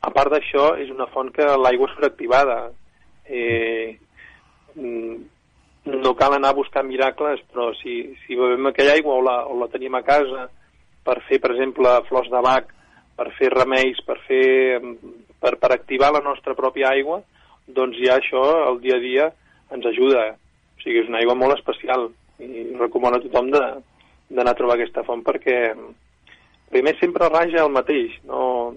[0.00, 2.58] a part d'això és una font que l'aigua és sobreactivada.
[3.26, 3.98] Eh,
[4.74, 5.16] mm,
[5.88, 9.58] no cal anar a buscar miracles, però si, si bevem aquella aigua o la, o
[9.58, 10.48] la tenim a casa
[11.08, 12.72] per fer, per exemple, flors de bac,
[13.16, 14.78] per fer remeis, per, fer,
[15.40, 17.22] per, per activar la nostra pròpia aigua,
[17.78, 19.30] doncs ja això, el dia a dia,
[19.74, 20.26] ens ajuda.
[20.76, 22.10] O sigui, és una aigua molt especial
[22.44, 25.72] i recomano a tothom d'anar a trobar aquesta font perquè,
[26.70, 28.74] primer sempre raja el mateix, no,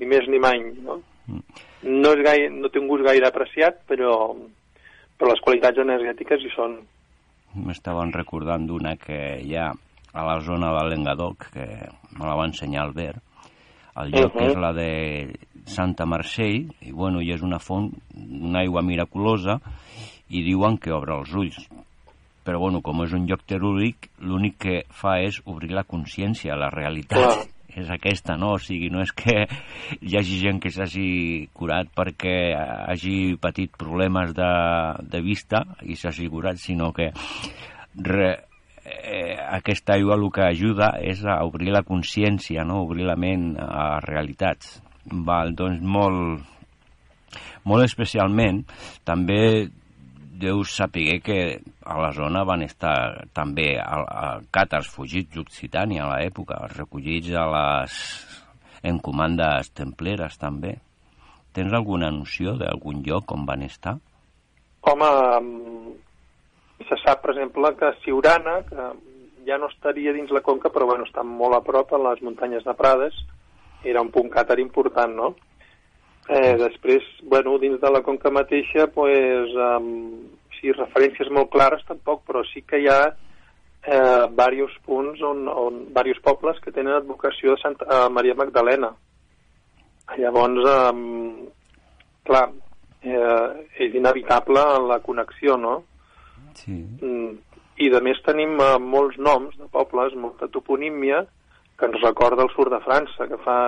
[0.00, 1.00] ni més ni mai, no?
[1.26, 1.62] Mm.
[1.84, 4.14] No, és gaire, no té un gust gaire apreciat, però,
[5.18, 6.78] però les qualitats energètiques hi són.
[7.54, 9.68] M'estaven recordant d'una que hi ha
[10.14, 11.66] a la zona de l'Engadoc, que
[12.16, 13.20] me la va ensenyar Albert,
[14.00, 14.48] el lloc uh -huh.
[14.48, 14.90] és la de
[15.66, 19.60] Santa Marcell, i bueno, i és una font, una aigua miraculosa,
[20.28, 21.68] i diuen que obre els ulls,
[22.44, 26.70] però bueno, com és un lloc terúric, l'únic que fa és obrir la consciència, la
[26.72, 27.20] realitat.
[27.24, 27.50] Clar.
[27.74, 28.52] És aquesta, no?
[28.54, 29.34] O sigui, no és que
[29.98, 34.50] hi hagi gent que s'hagi curat perquè hagi patit problemes de,
[35.10, 37.08] de vista i s'hagi curat, sinó que
[37.98, 38.28] re,
[38.84, 42.84] eh, aquesta aigua el que ajuda és a obrir la consciència, no?
[42.84, 44.78] obrir la ment a realitats.
[45.04, 46.44] Val, doncs molt,
[47.68, 48.62] molt especialment
[49.04, 49.68] també
[50.40, 56.16] deus saber que a la zona van estar també a, a càtars fugits d'Occitània a
[56.16, 57.98] l'època, recollits a les
[58.84, 60.76] encomandes templeres també.
[61.54, 63.96] Tens alguna noció d'algun lloc on van estar?
[64.90, 65.10] Home,
[66.88, 68.90] se sap, per exemple, que Siurana, que
[69.46, 72.66] ja no estaria dins la conca, però bueno, està molt a prop, a les muntanyes
[72.66, 73.16] de Prades,
[73.84, 75.34] era un punt càtar important, no?
[76.28, 80.24] Eh, després, bueno, dins de la conca mateixa, pues, um,
[80.56, 85.82] sí, referències molt clares tampoc, però sí que hi ha eh, diversos punts on, on
[85.90, 88.94] diversos pobles que tenen advocació de Santa eh, Maria Magdalena.
[90.16, 91.50] Llavors, eh,
[92.24, 92.46] clar,
[93.04, 95.82] eh, és inevitable la connexió, no?
[96.56, 96.72] Sí.
[96.72, 97.36] Mm,
[97.84, 101.24] I de més tenim eh, molts noms de pobles, molta toponímia,
[101.76, 103.58] que ens recorda el sud de França, que fa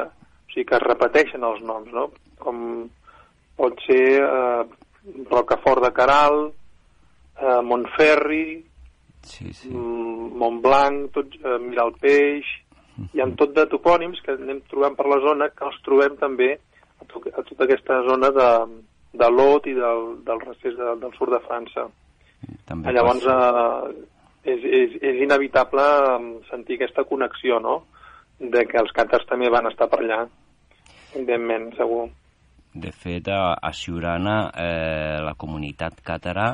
[0.57, 2.09] sigui, que es repeteixen els noms, no?
[2.41, 2.89] Com
[3.57, 4.65] pot ser eh,
[5.31, 6.51] Rocafort de Caral,
[7.41, 8.65] eh, Montferri,
[9.23, 9.71] sí, sí.
[9.71, 12.49] Mm, Montblanc, tot, eh, Miralpeix,
[13.13, 16.55] hi ha tot de topònims que anem trobant per la zona, que els trobem també
[16.57, 18.51] a, to a tota aquesta zona de,
[19.13, 21.89] de l'Ot i del, del recés de, del sud de França.
[22.69, 24.07] També Llavors, eh,
[24.47, 25.85] és, és, és inevitable
[26.49, 27.83] sentir aquesta connexió, no?,
[28.37, 30.27] de que els càtars també van estar per allà,
[31.17, 32.07] evidentment, segur.
[32.77, 36.51] De fet, a, a Siurana, eh, la comunitat càtara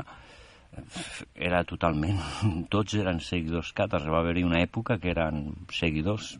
[1.34, 2.20] era totalment...
[2.72, 4.06] Tots eren seguidors càtars.
[4.08, 5.42] Va haver-hi una època que eren
[5.74, 6.36] seguidors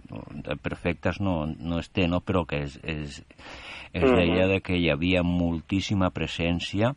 [0.63, 2.23] perfectes, no, no es té, no?
[2.25, 3.21] però que es, es,
[3.93, 6.95] es deia de que hi havia moltíssima presència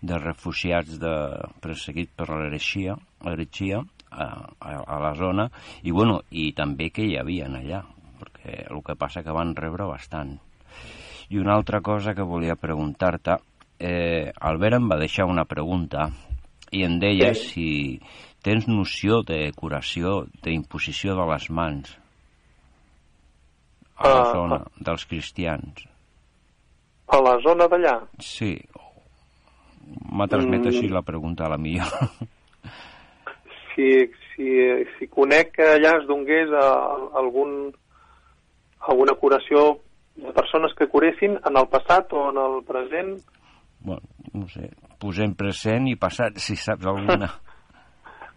[0.00, 1.14] de refugiats de,
[1.60, 5.50] perseguits per l'hereixia a, a, a la zona
[5.82, 7.82] i, bueno, i també que hi havia allà
[8.20, 10.38] perquè el que passa que van rebre bastant
[11.30, 13.38] i una altra cosa que volia preguntar-te
[13.80, 16.10] eh, Albert em va deixar una pregunta
[16.74, 17.46] i em deia sí.
[17.46, 17.68] si
[18.44, 21.96] tens noció de curació, d'imposició de les mans
[24.00, 25.84] a la uh, zona dels cristians.
[27.10, 27.98] A la zona d'allà?
[28.24, 28.54] Sí.
[30.08, 30.70] M'ha transmet mm.
[30.70, 31.88] així la pregunta a la millor.
[33.70, 33.86] Si,
[34.34, 34.46] si,
[34.98, 37.70] si conec que allà es donés a, a algun,
[38.92, 39.62] alguna curació
[40.16, 43.18] de persones que curessin en el passat o en el present...
[43.80, 44.02] Bueno,
[44.34, 44.68] no sé,
[45.00, 47.30] posem present i passat, si saps alguna.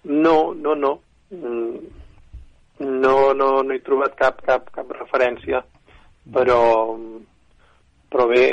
[0.03, 0.97] No, no, no.
[1.31, 1.77] Mm,
[2.83, 5.61] no, no, no he trobat cap, cap, cap referència,
[6.35, 6.57] però,
[8.11, 8.43] però bé,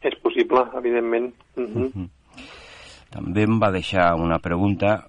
[0.00, 1.34] és possible, evidentment.
[1.56, 1.76] Mm -hmm.
[1.76, 2.08] Mm -hmm.
[3.10, 5.04] També em va deixar una pregunta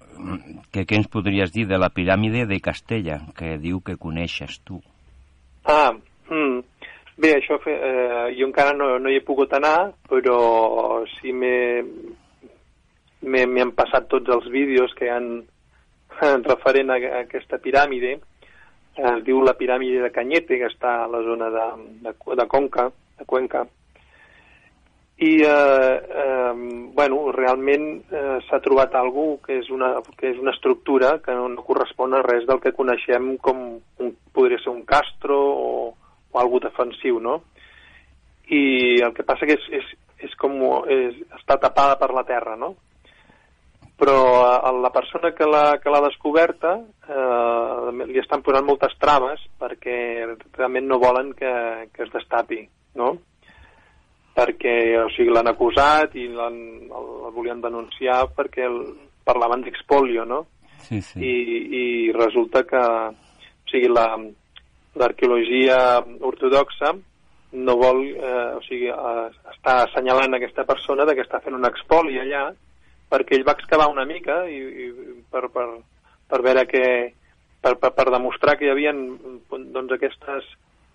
[0.70, 4.80] que què ens podries dir de la piràmide de Castella, que diu que coneixes tu?
[5.64, 5.92] Ah,
[6.30, 6.60] mm,
[7.16, 11.82] bé, això fe, eh, jo encara no, no hi he pogut anar, però sí m'he
[13.26, 15.30] m'han passat tots els vídeos que han
[16.50, 18.18] referent a, a aquesta piràmide.
[18.96, 21.66] Es diu la piràmide de Canyete, que està a la zona de,
[22.06, 22.86] de, de Conca,
[23.18, 23.66] de Cuenca,
[25.18, 26.52] i eh, eh,
[26.92, 31.46] bueno, realment eh, s'ha trobat algú que és, una, que és una estructura que no,
[31.48, 33.62] no correspon a res del que coneixem com
[34.04, 35.70] un, podria ser un castro o,
[36.36, 37.40] o algú defensiu, no?
[38.52, 39.86] I el que passa que és, és,
[40.28, 40.58] és com
[40.92, 42.74] és, està tapada per la terra, no?
[43.96, 46.74] Però a la persona que l'ha descoberta
[47.08, 49.96] eh, li estan posant moltes traves perquè
[50.52, 51.52] realment no volen que,
[51.94, 52.60] que es destapi,
[53.00, 53.14] no?
[54.36, 56.58] perquè o sigui, l'han acusat i el,
[56.92, 58.82] el volien denunciar perquè el,
[59.26, 60.44] parlaven d'expolio, no?
[60.86, 61.18] Sí, sí.
[61.24, 61.32] I,
[61.80, 61.84] I
[62.14, 64.45] resulta que o sigui, l'arqueologia
[64.96, 66.94] la, ortodoxa
[67.56, 71.64] no vol, eh, o sigui, eh, està assenyalant aquesta persona de que està fent un
[71.68, 72.48] expoli allà
[73.10, 74.88] perquè ell va excavar una mica i, i
[75.30, 75.66] per, per,
[76.28, 76.84] per veure que
[77.62, 80.50] per, per, per demostrar que hi havia doncs, aquestes,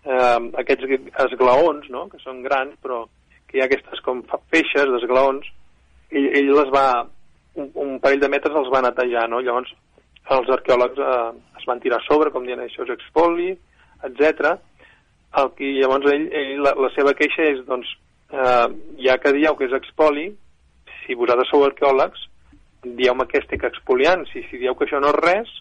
[0.06, 3.06] eh, aquests esglaons, no?, que són grans, però
[3.48, 4.22] que hi ha aquestes com
[4.54, 5.48] feixes d'esglaons,
[6.12, 6.86] ell, ell les va,
[7.60, 9.42] un, un parell de metres els va netejar, no?
[9.44, 9.74] Llavors
[10.32, 13.52] els arqueòlegs eh, es van tirar a sobre, com dient això és expoli,
[14.08, 14.56] etc.
[15.42, 17.90] El que llavors ell, ell la, la seva queixa és, doncs,
[18.32, 18.68] eh,
[19.06, 20.30] ja que dieu que és expoli,
[21.02, 22.28] si vosaltres sou arqueòlegs,
[22.84, 24.26] dieu-me què estic expoliant.
[24.32, 25.54] Si, si dieu que això no és res,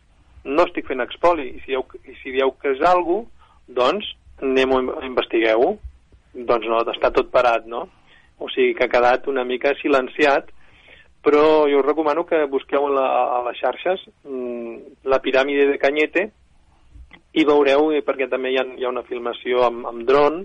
[0.44, 1.50] no estic fent expoli.
[1.56, 3.22] I si dieu, i si dieu que és algo,
[3.68, 4.08] doncs
[4.40, 5.76] anem-ho, investigueu-ho
[6.34, 7.86] doncs no, està tot parat, no?
[8.40, 10.50] O sigui que ha quedat una mica silenciat,
[11.24, 14.76] però jo us recomano que busqueu a, la, a les xarxes mmm,
[15.10, 16.30] la piràmide de Canyete
[17.32, 20.42] i veureu, eh, perquè també hi ha, hi ha una filmació amb, amb dron,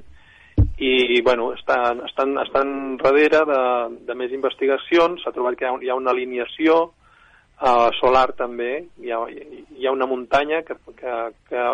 [0.78, 3.62] i bueno, estan, estan, estan darrere de,
[4.08, 8.86] de més investigacions, s'ha trobat que hi ha, hi ha una alineació uh, solar també,
[9.00, 11.16] hi ha, hi ha una muntanya que, que,
[11.48, 11.68] que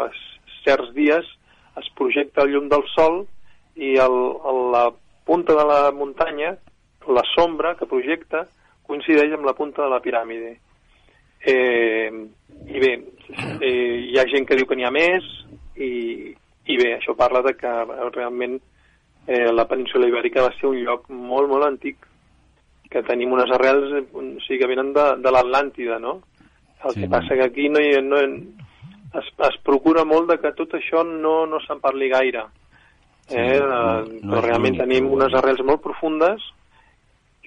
[0.61, 1.25] certs dies
[1.81, 3.23] es projecta el llum del sol
[3.75, 4.17] i el,
[4.51, 4.85] el, la
[5.25, 6.55] punta de la muntanya,
[7.07, 8.45] la sombra que projecta,
[8.85, 10.57] coincideix amb la punta de la piràmide.
[11.45, 12.11] Eh,
[12.71, 12.91] I bé,
[13.59, 15.25] eh, hi ha gent que diu que n'hi ha més,
[15.81, 16.31] i,
[16.69, 17.71] i bé, això parla de que
[18.13, 18.59] realment
[19.27, 22.05] eh, la península ibèrica va ser un lloc molt, molt antic,
[22.91, 26.19] que tenim unes arrels o sigui, que venen de, de l'Atlàntida, no?
[26.83, 28.19] El sí, que passa que aquí no, hi, no,
[29.19, 32.45] es, es procura molt de que tot això no, no se'n parli gaire.
[33.29, 33.59] Sí, eh?
[33.61, 36.43] no, no però realment tenim unes arrels molt profundes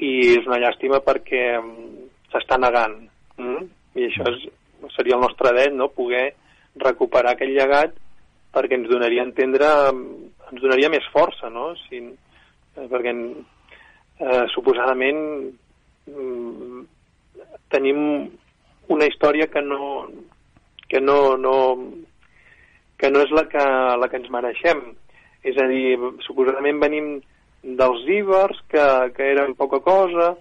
[0.01, 2.97] i és una llàstima perquè mm, s'està negant.
[3.41, 3.67] Mm?
[3.95, 4.47] I això és,
[4.97, 5.91] seria el nostre dret, no?
[5.95, 6.33] poder
[6.83, 7.95] recuperar aquell llegat
[8.55, 9.69] perquè ens donaria a entendre,
[10.51, 11.73] ens donaria més força, no?
[11.87, 15.21] Si, eh, perquè eh, suposadament
[16.07, 16.85] mm,
[17.75, 18.01] tenim
[18.95, 20.07] una història que no,
[20.89, 21.55] que no, no,
[23.01, 23.65] que no és la que,
[23.99, 24.85] la que ens mereixem
[25.45, 27.09] és a dir, suposadament venim
[27.65, 28.85] dels íbers, que,
[29.17, 30.35] que eren poca cosa,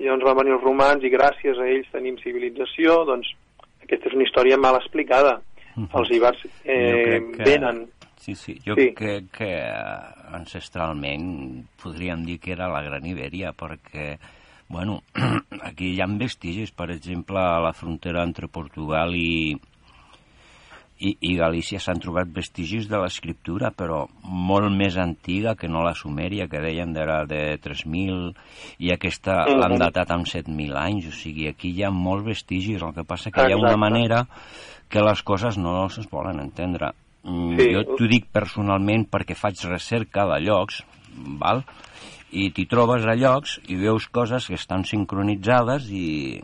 [0.00, 3.28] i llavors van venir els romans i gràcies a ells tenim civilització, doncs
[3.84, 5.40] aquesta és una història mal explicada.
[5.76, 6.00] Uh -huh.
[6.00, 7.44] Els íbers eh, que...
[7.44, 7.86] venen...
[8.16, 8.92] Sí, sí, jo sí.
[8.92, 9.52] crec que
[10.32, 14.18] ancestralment podríem dir que era la Gran Ibèria, perquè
[14.68, 15.02] bueno,
[15.68, 19.56] aquí hi ha vestigis, per exemple, a la frontera entre Portugal i,
[21.00, 25.94] i, i Galícia s'han trobat vestigis de l'escriptura, però molt més antiga que no la
[25.96, 28.34] sumèria, que deien era de 3.000,
[28.78, 29.60] i aquesta mm -hmm.
[29.60, 33.30] l'han datat amb 7.000 anys, o sigui, aquí hi ha molts vestigis, el que passa
[33.30, 33.50] que Exacte.
[33.50, 34.26] hi ha una manera
[34.88, 36.92] que les coses no es volen entendre.
[37.22, 37.72] Mm, sí.
[37.72, 40.84] Jo t'ho dic personalment perquè faig recerca de llocs,
[41.38, 41.64] val?
[42.30, 46.40] i t'hi trobes a llocs i veus coses que estan sincronitzades i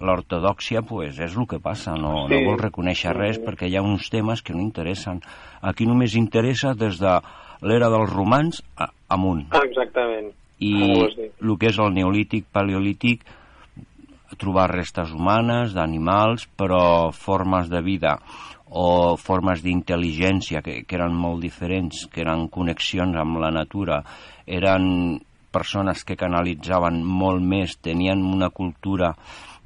[0.00, 2.34] l'ortodòxia pues, és el que passa, no, sí.
[2.34, 5.22] no vol reconèixer res perquè hi ha uns temes que no interessen.
[5.62, 7.18] Aquí només interessa des de
[7.62, 9.48] l'era dels romans a, amunt.
[9.50, 10.32] Ah, exactament.
[10.58, 13.22] I el que és el neolític, paleolític,
[14.38, 18.18] trobar restes humanes, d'animals, però formes de vida
[18.68, 24.02] o formes d'intel·ligència que, que eren molt diferents, que eren connexions amb la natura,
[24.44, 25.18] eren
[25.52, 29.14] persones que canalitzaven molt més, tenien una cultura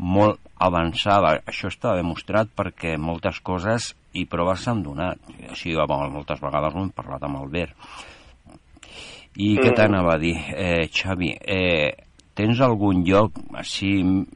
[0.02, 1.36] molt avançada.
[1.46, 5.20] Això està demostrat perquè moltes coses i proves s'han donat.
[5.48, 7.76] Així, moltes vegades ho hem parlat amb Albert.
[9.38, 9.62] I mm.
[9.62, 11.32] què t'anava a dir, eh, Xavi?
[11.40, 11.92] Eh,
[12.36, 13.94] tens algun lloc així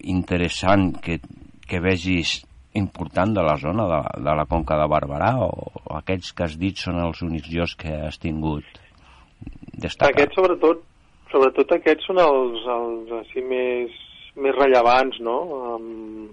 [0.08, 1.18] interessant que,
[1.68, 2.38] que vegis
[2.76, 5.50] important de la zona de, de la Conca de Barberà o,
[5.82, 8.64] o aquests que has dit són els únics llocs que has tingut
[9.72, 10.12] destacat?
[10.12, 10.82] Aquests sobretot,
[11.32, 13.96] sobretot aquests són els, els així més,
[14.36, 15.36] més rellevants, no?
[15.56, 16.28] Um,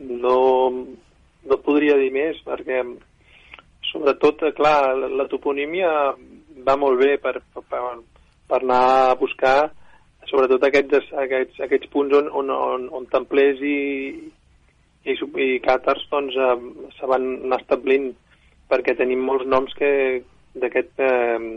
[0.00, 0.38] no,
[1.46, 2.82] no podria dir més perquè
[3.90, 5.90] sobretot, clar, la, la toponímia
[6.66, 7.82] va molt bé per, per,
[8.50, 9.58] per anar a buscar
[10.30, 13.78] sobretot aquests, aquests, aquests punts on, on, on, on templers i,
[15.06, 18.10] i, i càtars doncs, eh, se van anar establint
[18.70, 19.90] perquè tenim molts noms que
[20.58, 21.50] d'aquest eh,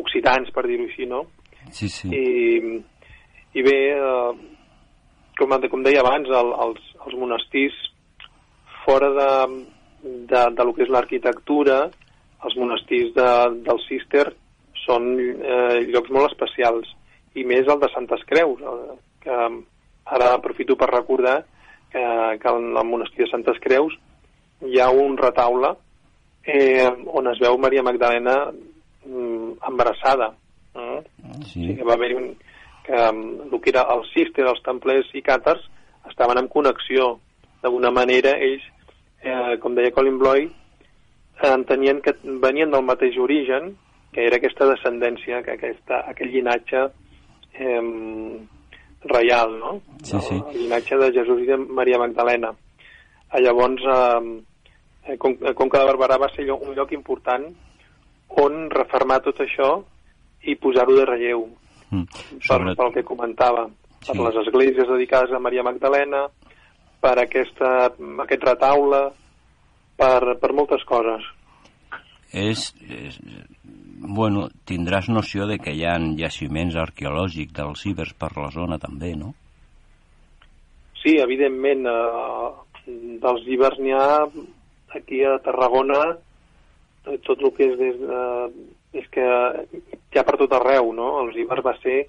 [0.00, 1.24] occitans, per dir-ho així, no?
[1.74, 2.08] Sí, sí.
[2.14, 2.78] I,
[3.58, 4.57] i bé, eh,
[5.38, 7.78] com, com deia abans, el, els, els monestirs
[8.84, 9.30] fora de,
[10.02, 11.80] de, de lo que és l'arquitectura,
[12.44, 13.30] els monestirs de,
[13.66, 14.28] del Cister
[14.84, 16.88] són eh, llocs molt especials,
[17.38, 19.38] i més el de Santes Creus, eh, que
[20.08, 21.42] ara aprofito per recordar
[21.92, 22.04] que,
[22.40, 23.94] que al monestir de Santes Creus
[24.64, 25.74] hi ha un retaule
[26.48, 28.36] eh, on es veu Maria Magdalena
[29.04, 30.32] mm, embarassada.
[30.74, 31.00] Eh?
[31.52, 31.74] Sí.
[31.76, 32.30] Que va haver un,
[32.88, 35.60] que el que era el cister, els templers i càtars
[36.08, 37.18] estaven en connexió.
[37.60, 38.64] D'alguna manera, ells,
[39.20, 40.46] eh, com deia Colin Bloy,
[41.44, 42.14] entenien que
[42.44, 43.74] venien del mateix origen,
[44.12, 46.86] que era aquesta descendència, que aquesta, aquell llinatge
[47.60, 47.82] eh,
[49.04, 49.76] reial, no?
[50.02, 50.40] Sí, sí.
[50.40, 52.54] El llinatge de Jesús i de Maria Magdalena.
[53.28, 57.46] A llavors, eh, Conca de Barberà va ser un lloc important
[58.40, 59.70] on refermar tot això
[60.48, 61.46] i posar-ho de relleu,
[61.90, 62.04] mm.
[62.40, 62.74] Sobre...
[62.74, 63.68] per, pel que comentava,
[64.02, 64.12] sí.
[64.12, 66.26] per les esglésies dedicades a Maria Magdalena,
[67.00, 67.72] per aquesta,
[68.24, 69.02] aquest retaule,
[69.98, 71.26] per, per moltes coses.
[72.28, 73.18] És, és,
[73.98, 79.14] bueno, tindràs noció de que hi ha jaciments arqueològics dels cibers per la zona també,
[79.16, 79.32] no?
[80.98, 84.26] Sí, evidentment, eh, dels ibers n'hi ha
[84.98, 86.02] aquí a Tarragona,
[87.06, 88.22] eh, tot el que és des de,
[88.92, 91.10] és que ha per tot arreu, no?
[91.24, 92.04] Els ibers va ser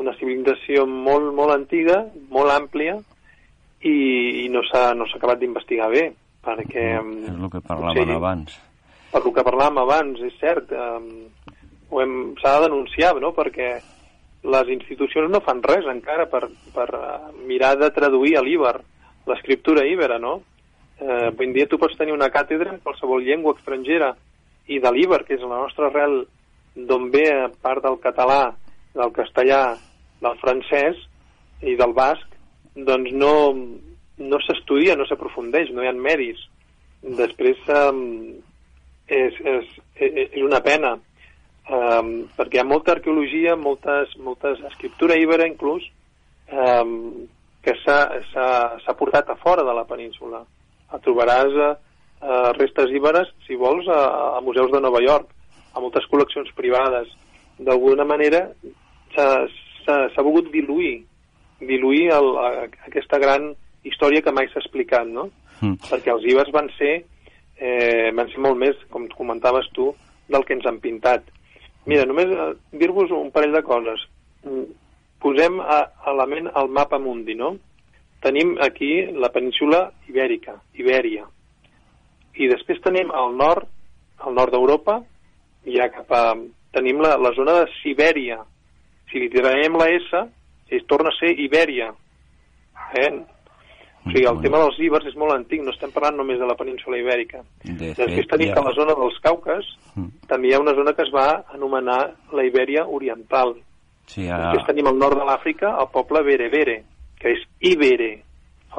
[0.00, 2.02] una civilització molt, molt antiga,
[2.32, 2.98] molt àmplia,
[3.82, 3.96] i,
[4.44, 6.10] i no s'ha no acabat d'investigar bé,
[6.44, 6.90] perquè...
[7.00, 8.60] No, és el que parlaven sí, abans
[9.12, 12.06] per el que parlàvem abans, és cert, eh,
[12.40, 13.74] s'ha de denunciar, no?, perquè
[14.52, 18.78] les institucions no fan res encara per, per eh, mirar de traduir a l'Iber,
[19.28, 20.40] l'escriptura íbera, no?
[20.98, 24.14] Eh, avui dia tu pots tenir una càtedra en qualsevol llengua estrangera
[24.70, 26.22] i de l'Iber, que és la nostra arrel
[26.74, 27.26] d'on ve
[27.62, 28.54] part del català,
[28.94, 29.62] del castellà,
[30.22, 30.98] del francès
[31.62, 32.28] i del basc,
[32.74, 33.34] doncs no,
[34.22, 36.40] no s'estudia, no s'aprofundeix, no hi ha mèris.
[37.02, 37.90] Després eh,
[39.12, 39.72] és, és,
[40.22, 40.94] és una pena,
[41.68, 45.84] um, perquè hi ha molta arqueologia, moltes, moltes escriptura íbera inclús,
[46.52, 46.96] um,
[47.62, 50.42] que s'ha portat a fora de la península.
[50.92, 51.54] A trobaràs
[52.22, 55.28] uh, restes íberes, si vols, a, a museus de Nova York,
[55.74, 57.10] a moltes col·leccions privades.
[57.62, 58.46] D'alguna manera
[59.12, 61.02] s'ha volgut diluir,
[61.60, 63.52] diluir el, a, aquesta gran
[63.84, 65.28] història que mai s'ha explicat, no?
[65.60, 65.78] Mm.
[65.90, 67.02] Perquè els ibers van ser
[67.62, 69.92] eh, van ser molt més, com comentaves tu,
[70.32, 71.28] del que ens han pintat.
[71.86, 74.06] Mira, només eh, dir-vos un parell de coses.
[74.46, 74.64] Mm,
[75.22, 77.54] posem a, a la ment el mapa mundi, no?
[78.22, 81.26] Tenim aquí la península ibèrica, Ibèria.
[82.40, 83.68] I després tenim al nord,
[84.24, 85.00] al nord d'Europa,
[85.68, 86.24] ja cap a...
[86.72, 88.38] Tenim la, la zona de Sibèria.
[89.10, 90.22] Si li traiem la S,
[90.72, 91.90] es torna a ser Ibèria.
[92.96, 93.10] Eh?
[94.02, 96.56] O sigui, el tema dels ibers és molt antic, no estem parlant només de la
[96.58, 97.42] península ibèrica.
[97.62, 98.56] De Després tenim ja...
[98.56, 100.08] que a la zona dels Caucas mm.
[100.32, 102.00] també hi ha una zona que es va anomenar
[102.34, 103.54] la Ibèria Oriental.
[104.10, 104.48] Sí, ara...
[104.48, 106.80] Després tenim al nord de l'Àfrica el poble Berebere,
[107.20, 108.10] que és Ibere.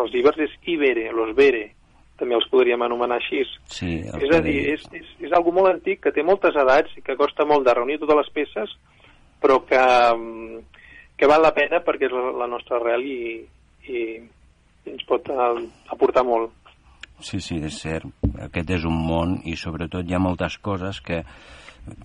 [0.01, 1.69] Els ibers és Ibere, los Bere.
[2.19, 3.41] També els podríem anomenar així.
[3.73, 7.01] Sí, és a dir, és, és, és algo molt antic, que té moltes edats i
[7.05, 8.75] que costa molt de reunir totes les peces,
[9.41, 10.61] però que, mm,
[11.17, 13.23] que val la pena perquè és la, la nostra arrel i,
[13.89, 14.03] i,
[14.93, 15.49] ens pot eh,
[15.95, 16.53] aportar molt.
[17.23, 18.07] Sí, sí, és cert.
[18.45, 21.21] Aquest és un món i sobretot hi ha moltes coses que,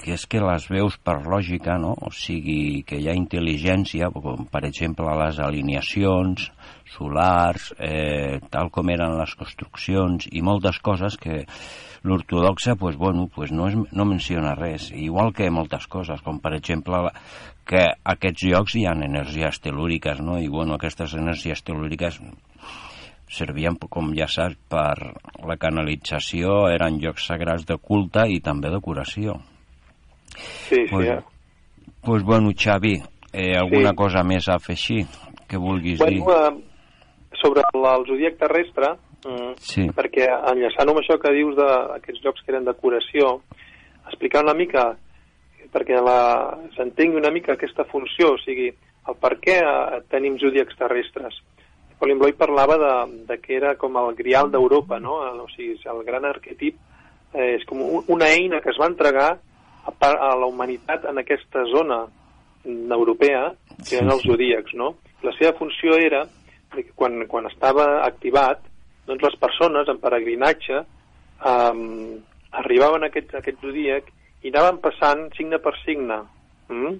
[0.03, 1.93] que és que les veus per lògica, no?
[2.07, 6.49] O sigui, que hi ha intel·ligència, com per exemple les alineacions
[6.95, 11.45] solars, eh, tal com eren les construccions i moltes coses que
[12.03, 16.55] l'ortodoxa pues, bueno, pues no, és, no menciona res, igual que moltes coses, com per
[16.57, 17.05] exemple
[17.69, 20.39] que aquests llocs hi ha energies telúriques, no?
[20.41, 22.19] I, bueno, aquestes energies telúriques
[23.29, 25.13] servien, com ja saps, per
[25.47, 29.37] la canalització, eren llocs sagrats de culte i també de curació.
[30.69, 30.87] Sí, sí.
[30.91, 31.21] Pues, eh?
[32.03, 33.97] pues bueno, Xavi, eh, alguna Sí.
[33.97, 35.07] cosa més a afegir
[35.49, 36.21] que vulguis dir?
[36.21, 36.65] Bueno, eh,
[37.43, 38.93] sobre el, el zodíac terrestre,
[39.25, 39.83] mm, Sí.
[39.91, 43.43] perquè enllaçant amb això que dius d'aquests llocs que eren de curació,
[44.07, 44.97] explicar una mica,
[45.73, 45.99] perquè
[46.77, 48.69] s'entengui una mica aquesta funció, o sigui,
[49.09, 51.35] el per què eh, tenim zodíacs terrestres.
[51.99, 55.17] Colin Bloy parlava de, de que era com el grial d'Europa, no?
[55.43, 56.77] O sigui, el gran arquetip
[57.35, 59.41] eh, és com un- una eina que es va entregar
[59.89, 62.05] a, la humanitat en aquesta zona
[62.65, 63.53] europea,
[63.87, 64.95] que eren els zodíacs, no?
[65.25, 66.25] La seva funció era
[66.75, 68.61] que quan, quan estava activat,
[69.09, 70.83] doncs les persones en peregrinatge
[71.49, 72.19] um,
[72.61, 74.11] arribaven a aquest, a aquest zodíac
[74.45, 76.21] i anaven passant signe per signe.
[76.69, 76.99] Mm?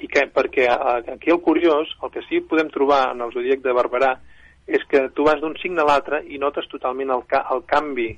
[0.00, 3.74] I que, perquè aquí el curiós, el que sí podem trobar en el zodíac de
[3.76, 4.14] Barberà,
[4.70, 8.08] és que tu vas d'un signe a l'altre i notes totalment el, ca el canvi,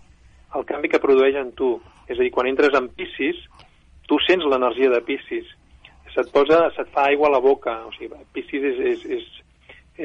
[0.55, 1.75] el canvi que produeix en tu.
[2.07, 3.41] És a dir, quan entres en Piscis,
[4.09, 5.49] tu sents l'energia de Piscis.
[6.13, 7.79] Se't posa, se't fa aigua a la boca.
[7.89, 9.43] O sigui, Piscis és, és, és,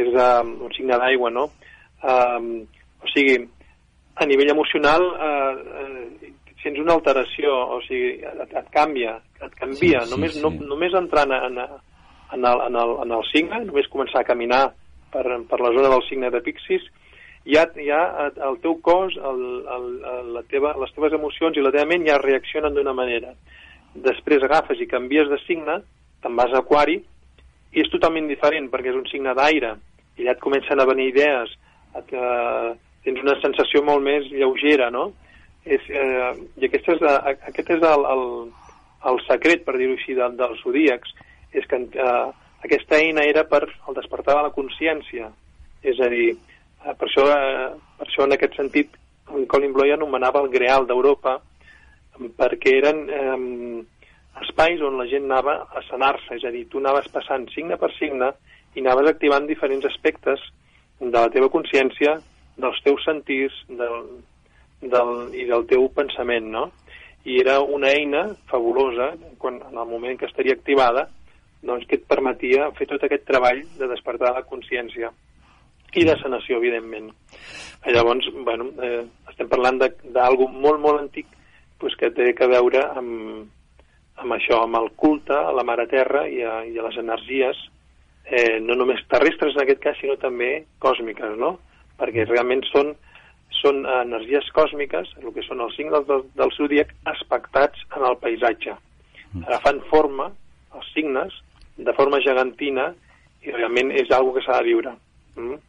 [0.05, 1.49] és um, un signe d'aigua, no?
[2.03, 2.51] Um,
[3.03, 3.41] o sigui,
[4.17, 6.31] a nivell emocional eh, eh,
[6.63, 10.01] sents una alteració, o sigui, et, et canvia, et canvia.
[10.01, 10.43] Sí, sí, només, sí.
[10.43, 14.63] No, només entrant en, en, el, en, el, en el signe, només començar a caminar
[15.13, 16.87] per, per la zona del signe de Pixis,
[17.47, 18.01] ja, ja
[18.49, 19.43] el teu cos, el,
[19.75, 19.85] el,
[20.15, 23.35] el, la teva, les teves emocions i la teva ment ja reaccionen d'una manera.
[24.05, 25.79] Després agafes i canvies de signe,
[26.21, 26.97] te'n vas a Aquari,
[27.73, 29.75] i és totalment diferent, perquè és un signe d'aire,
[30.17, 31.53] i allà et comencen a venir idees,
[31.97, 32.73] et, eh,
[33.05, 35.11] tens una sensació molt més lleugera, no?
[35.65, 38.25] És, eh, I aquest és, eh, aquest és el, el,
[39.11, 41.13] el secret, per dir-ho així, de, dels zodíacs,
[41.53, 42.27] és que eh,
[42.65, 45.29] aquesta eina era per el despertar de la consciència.
[45.83, 47.69] És a dir, eh, per, això, eh,
[47.99, 48.95] per això en aquest sentit
[49.33, 51.37] en Colin Bloy anomenava el Greal d'Europa,
[52.37, 53.83] perquè eren eh,
[54.43, 57.91] espais on la gent anava a sanar-se, és a dir, tu anaves passant signe per
[57.97, 58.31] signe
[58.75, 60.41] i anaves activant diferents aspectes
[60.99, 62.17] de la teva consciència,
[62.57, 64.07] dels teus sentirs del,
[64.81, 66.67] del, i del teu pensament, no?
[67.27, 71.07] I era una eina fabulosa, quan, en el moment que estaria activada,
[71.65, 75.11] doncs que et permetia fer tot aquest treball de despertar la consciència
[75.97, 77.09] i de sanació, evidentment.
[77.87, 79.01] Llavors, bueno, eh,
[79.31, 81.29] estem parlant d'algo molt, molt antic
[81.79, 83.47] pues, que té a veure amb,
[84.17, 87.59] amb això, amb el culte a la Mare Terra i a, i a les energies,
[88.25, 91.57] eh, no només terrestres en aquest cas, sinó també còsmiques, no?
[91.97, 92.93] Perquè realment són,
[93.61, 98.77] són energies còsmiques, el que són els signes del, del zodíac, aspectats en el paisatge.
[99.45, 100.31] Ara fan forma,
[100.75, 101.33] els signes,
[101.77, 102.91] de forma gegantina,
[103.45, 104.93] i realment és algo que s'ha de viure.
[105.37, 105.59] Mm?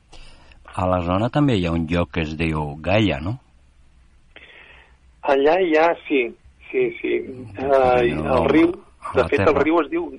[0.79, 3.39] A la zona també hi ha un lloc que es diu Gaia, no?
[5.29, 6.23] Allà hi ha, sí,
[6.71, 7.15] sí, sí.
[7.61, 8.73] Uh, el riu,
[9.15, 10.11] de fet, el riu es diu...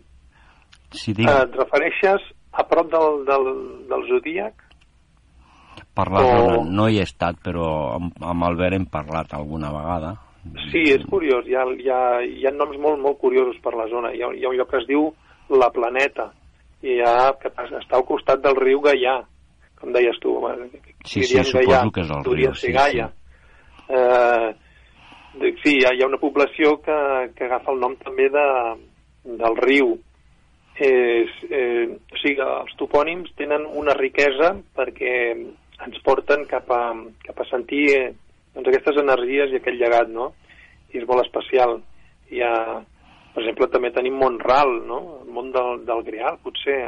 [0.94, 3.50] Sí, uh, et refereixes a prop del, del,
[3.90, 4.66] del Zodíac?
[5.98, 6.30] Per la o...
[6.30, 10.14] zona no hi he estat, però amb, amb Albert hem parlat alguna vegada.
[10.70, 11.48] Sí, és curiós.
[11.50, 14.14] Hi ha, hi ha, hi ha noms molt, molt curiosos per la zona.
[14.16, 15.10] Hi ha, hi ha un lloc que es diu
[15.52, 16.30] La Planeta,
[16.86, 19.18] i ha, que està al costat del riu Gaià,
[19.82, 20.38] com deies tu.
[21.04, 22.56] Sí, sí, suposo Gaià, que és el riu.
[22.56, 23.10] Sí, Gaia.
[23.10, 23.98] sí.
[24.00, 24.50] Eh,
[25.64, 27.00] sí, hi ha, hi ha una població que,
[27.36, 28.46] que agafa el nom també de,
[29.40, 29.98] del riu.
[30.80, 36.84] És, eh, o sigui, els topònims tenen una riquesa perquè ens porten cap a,
[37.26, 38.06] cap a sentir eh,
[38.56, 40.32] doncs aquestes energies i aquell llegat, no?
[40.94, 41.78] I és molt especial.
[42.32, 42.54] Hi ha,
[43.34, 45.00] per exemple, també tenim Montral, no?
[45.24, 46.80] El món del, del Grial, potser.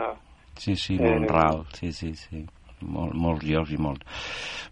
[0.58, 2.46] Sí, sí, Eh, Montral, sí, sí, sí.
[2.82, 4.04] Mol, molts llocs i molt,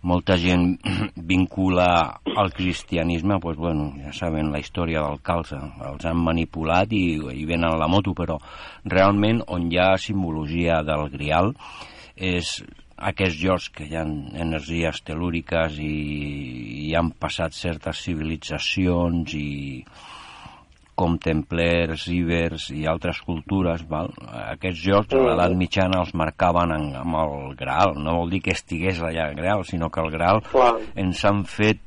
[0.01, 0.78] molta gent
[1.32, 1.89] vincula
[2.36, 5.60] al cristianisme, pues, bueno, ja saben la història del calze,
[5.91, 7.05] els han manipulat i,
[7.36, 8.39] i venen la moto, però
[8.86, 11.53] realment on hi ha simbologia del grial
[12.16, 12.60] és
[12.99, 14.03] aquests llocs que hi ha
[14.43, 15.95] energies telúriques i,
[16.89, 19.49] i han passat certes civilitzacions i
[21.00, 24.12] com templers, ibers i altres cultures, val?
[24.50, 27.95] aquests llocs a l'edat mitjana els marcaven en, amb el Graal.
[28.00, 30.74] No vol dir que estigués allà el Graal, sinó que el Graal Clar.
[31.00, 31.86] ens han fet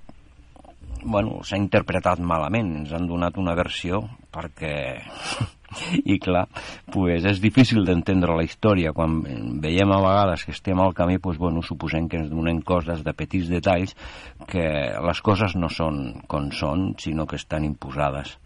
[1.05, 4.03] bueno, s'ha interpretat malament, ens han donat una versió
[4.33, 4.75] perquè
[6.13, 6.45] i clar,
[6.93, 9.19] pues és difícil d'entendre la història quan
[9.63, 13.17] veiem a vegades que estem al camí pues, bueno, suposem que ens donen coses de
[13.17, 13.97] petits detalls
[14.49, 18.37] que les coses no són com són sinó que estan imposades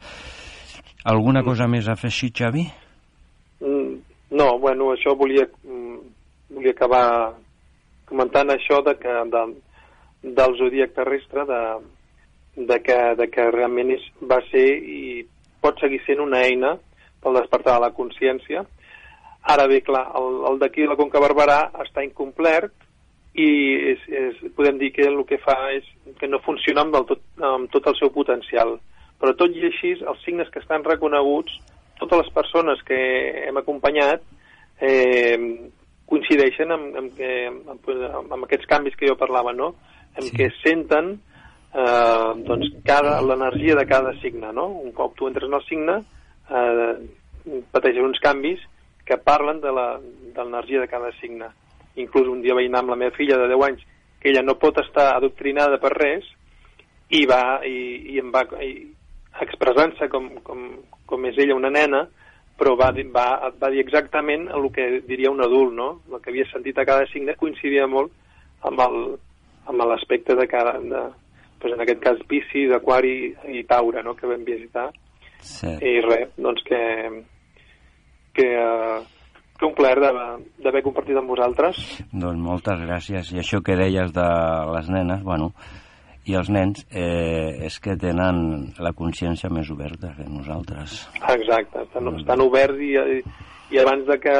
[1.06, 2.66] alguna cosa més a afegir, Xavi?
[3.60, 3.96] Mm,
[4.30, 5.98] No, bueno, això volia, mm,
[6.50, 7.34] volia acabar
[8.06, 9.42] comentant això de que de,
[10.22, 11.60] del zodíac terrestre, de,
[12.56, 15.26] de, que, de que realment és, va ser i
[15.62, 16.74] pot seguir sent una eina
[17.22, 18.64] pel despertar de la consciència.
[19.46, 22.74] Ara bé, clar, el, el d'aquí de la Conca Barberà està incomplert
[23.38, 23.48] i
[23.92, 25.86] és, és, podem dir que el que fa és
[26.18, 28.80] que no funciona amb, tot, amb tot el seu potencial.
[29.20, 31.54] Però tot i així, els signes que estan reconeguts
[31.98, 32.98] totes les persones que
[33.46, 34.22] hem acompanyat
[34.84, 35.38] eh,
[36.06, 37.22] coincideixen amb, amb,
[37.72, 39.72] amb, amb, amb aquests canvis que jo parlava, no?
[40.16, 40.34] En sí.
[40.36, 42.70] què senten eh, doncs
[43.26, 44.68] l'energia de cada signe, no?
[44.84, 45.98] Un cop tu entres en el signe,
[46.50, 46.94] eh,
[47.72, 48.62] pateixes uns canvis
[49.06, 51.50] que parlen de l'energia de, de cada signe.
[51.96, 53.84] Inclús un dia vaig anar amb la meva filla de 10 anys,
[54.20, 56.26] que ella no pot estar adoctrinada per res,
[57.14, 58.72] i va, i, i em va, i,
[59.44, 60.68] expressant-se com, com,
[61.06, 62.06] com és ella una nena,
[62.56, 63.26] però va, va,
[63.60, 65.88] va dir exactament el que diria un adult, no?
[66.10, 68.12] El que havia sentit a cada signe coincidia molt
[68.66, 68.98] amb el,
[69.68, 71.02] amb l'aspecte de cada, de,
[71.60, 74.88] pues en aquest cas Piscis, Aquari i Taure, no?, que vam visitar.
[75.40, 75.68] Sí.
[75.68, 76.80] I res, doncs que,
[78.36, 78.48] que,
[79.58, 81.80] que un plaer d'haver compartit amb vosaltres.
[82.12, 83.32] Doncs moltes gràcies.
[83.34, 84.28] I això que deies de
[84.72, 85.52] les nenes, bueno,
[86.26, 91.04] i els nens eh, és que tenen la consciència més oberta que nosaltres.
[91.22, 92.96] Exacte, estan, estan oberts i,
[93.74, 94.36] i abans de que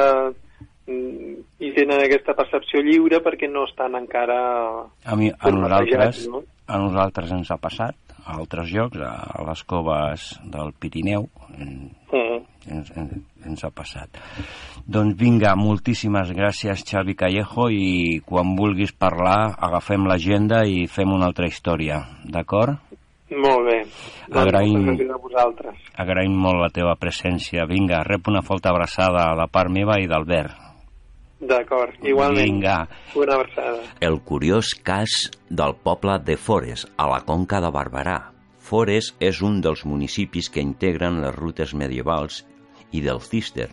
[0.87, 4.39] mm, i tenen aquesta percepció lliure perquè no estan encara
[4.83, 6.43] a, mi, a nosaltres no?
[6.67, 7.95] a nosaltres ens ha passat
[8.27, 12.37] a altres llocs, a les coves del Pirineu mm.
[12.67, 13.15] ens, ens,
[13.47, 14.21] ens ha passat
[14.87, 21.27] doncs vinga, moltíssimes gràcies Xavi Callejo i quan vulguis parlar agafem l'agenda i fem una
[21.27, 22.77] altra història, d'acord?
[23.27, 23.81] Molt bé.
[24.31, 24.87] Doncs agraïm,
[25.99, 27.67] agraïm molt la teva presència.
[27.67, 30.55] Vinga, rep una forta abraçada a la part meva i d'Albert.
[31.37, 32.47] D'acord, igualment.
[32.47, 32.77] Vinga.
[33.19, 33.83] Una abraçada.
[33.99, 38.17] El curiós cas del poble de Fores, a la Conca de Barberà.
[38.57, 42.45] Fores és un dels municipis que integren les rutes medievals
[42.91, 43.69] i del Cister,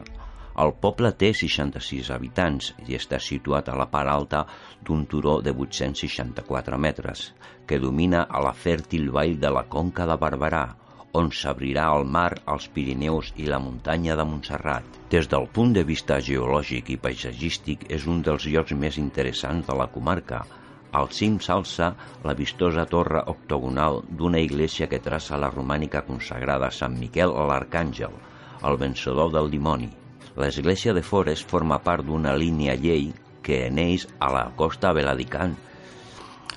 [0.62, 4.44] el poble té 66 habitants i està situat a la part alta
[4.86, 7.24] d'un turó de 864 metres,
[7.66, 10.66] que domina a la fèrtil vall de la Conca de Barberà,
[11.18, 14.86] on s'abrirà el mar als Pirineus i la muntanya de Montserrat.
[15.10, 19.76] Des del punt de vista geològic i paisatgístic és un dels llocs més interessants de
[19.78, 20.42] la comarca.
[20.94, 21.90] Al cim s'alça
[22.26, 27.46] la vistosa torre octogonal d'una iglesia que traça la romànica consagrada a Sant Miquel a
[27.50, 28.14] l'Arcàngel,
[28.64, 29.90] el vencedor del dimoni.
[30.40, 33.12] L'església de Fores forma part d'una línia llei
[33.44, 35.54] que neix a la costa Beladicant.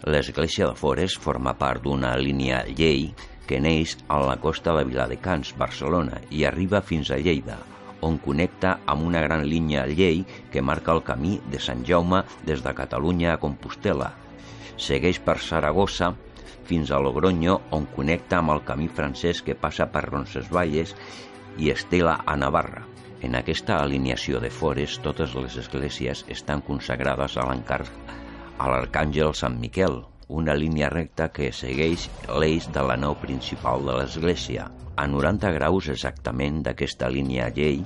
[0.07, 3.11] L'església de Fores forma part d'una línia llei
[3.47, 7.55] que neix a la costa de Viladecans, Barcelona, i arriba fins a Lleida,
[8.03, 12.63] on connecta amb una gran línia llei que marca el camí de Sant Jaume des
[12.63, 14.11] de Catalunya a Compostela.
[14.77, 16.11] Segueix per Saragossa
[16.67, 20.93] fins a Logroño, on connecta amb el camí francès que passa per Roncesvalles
[21.57, 22.83] i Estela a Navarra.
[23.21, 27.47] En aquesta alineació de fores, totes les esglésies estan consagrades a
[28.69, 34.67] l'arcàngel Sant Miquel, una línia recta que segueix l'eix de la nau principal de l'església,
[34.97, 37.81] a 90 graus exactament d'aquesta línia llei,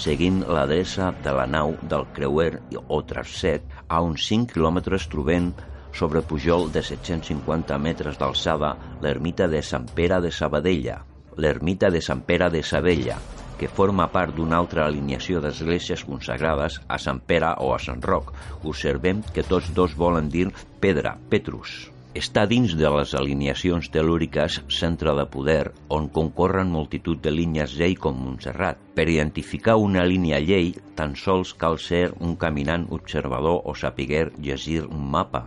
[0.00, 2.54] seguint l'adreça de la nau del creuer
[2.88, 5.50] o trasset a uns 5 quilòmetres trobem
[5.92, 11.00] sobre Pujol de 750 metres d'alçada l'ermita de Sant Pere de Sabadella,
[11.40, 13.16] l'ermita de Sant Pere de Sabella,
[13.60, 18.30] que forma part d'una altra alineació d'esglésies consagrades a Sant Pere o a Sant Roc.
[18.64, 20.46] Observem que tots dos volen dir
[20.80, 21.90] pedra, Petrus.
[22.16, 27.94] Està dins de les alineacions telúriques centre de poder, on concorren multitud de línies llei
[27.94, 28.80] com Montserrat.
[28.96, 34.82] Per identificar una línia llei, tan sols cal ser un caminant observador o sapiguer llegir
[34.88, 35.44] un mapa,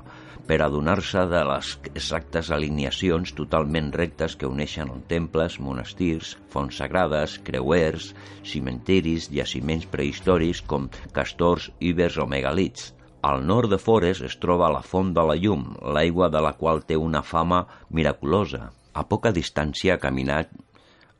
[0.47, 8.09] per adonar-se de les exactes alineacions totalment rectes que uneixen temples, monestirs, fonts sagrades, creuers,
[8.43, 12.91] cimentiris, jaciments prehistòrics com castors, íbers o megalits.
[13.23, 16.83] Al nord de Fores es troba la Font de la Llum, l'aigua de la qual
[16.83, 18.73] té una fama miraculosa.
[18.93, 20.51] A poca distància caminat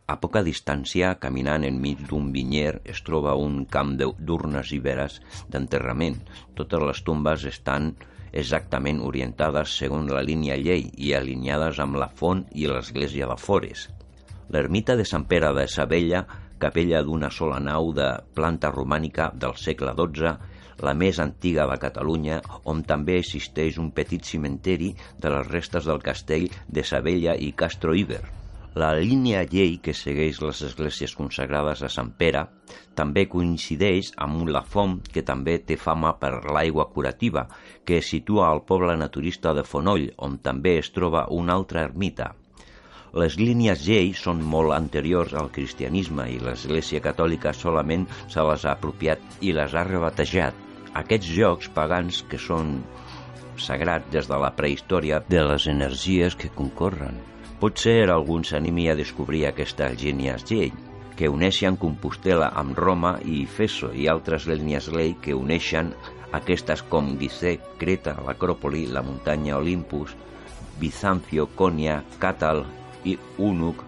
[0.05, 6.17] a poca distància, caminant enmig d'un vinyer, es troba un camp d'urnes iberes d'enterrament.
[6.59, 7.93] Totes les tombes estan
[8.33, 13.87] exactament orientades segons la línia llei i alineades amb la font i l'església de Fores.
[14.53, 16.25] L'ermita de Sant Pere de Sabella,
[16.59, 20.35] capella d'una sola nau de planta romànica del segle XII,
[20.83, 26.01] la més antiga de Catalunya, on també existeix un petit cimenteri de les restes del
[26.03, 28.42] castell de Sabella i Castro Iber.
[28.81, 32.41] La línia llei que segueix les esglésies consagrades a Sant Pere
[32.97, 37.43] també coincideix amb la font que també té fama per l'aigua curativa,
[37.85, 42.31] que es situa al poble naturista de Fonoll, on també es troba una altra ermita.
[43.13, 48.73] Les línies llei són molt anteriors al cristianisme i l'Església Catòlica solament se les ha
[48.73, 50.57] apropiat i les ha rebatejat.
[51.03, 52.79] Aquests jocs pagans que són
[53.67, 57.21] sagrat des de la prehistòria de les energies que concorren.
[57.59, 60.71] Potser algú s'animi a descobrir aquestes línies llei,
[61.15, 65.93] que uneixen Compostela amb Roma i Feso i altres línies llei que uneixen
[66.39, 70.15] aquestes com Gizeh, Creta, l'Acròpoli, la muntanya Olympus,
[70.81, 72.65] Bizancio, Cònia, Càtal
[73.05, 73.85] i Únuc,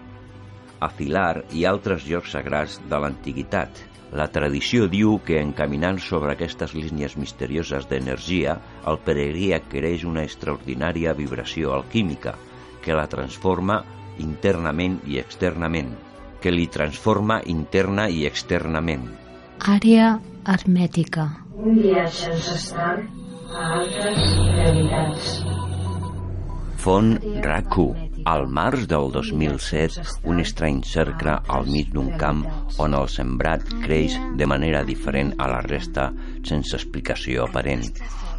[0.86, 3.82] Afilar i altres llocs sagrats de l'antiguitat.
[4.16, 11.16] La tradició diu que encaminant sobre aquestes línies misterioses d'energia, el peregrí adquireix una extraordinària
[11.18, 12.36] vibració alquímica
[12.86, 13.82] que la transforma
[14.22, 15.92] internament i externament,
[16.42, 19.10] que li transforma interna i externament.
[19.66, 20.16] Àrea
[20.46, 21.30] hermètica.
[21.58, 23.06] Un viatge ancestral
[23.56, 25.30] a altres realitats.
[26.86, 27.88] Font Raku,
[28.30, 32.44] al març del 2007, un estrany cercle al mig d'un camp
[32.78, 36.12] on el sembrat creix de manera diferent a la resta
[36.46, 37.90] sense explicació aparent.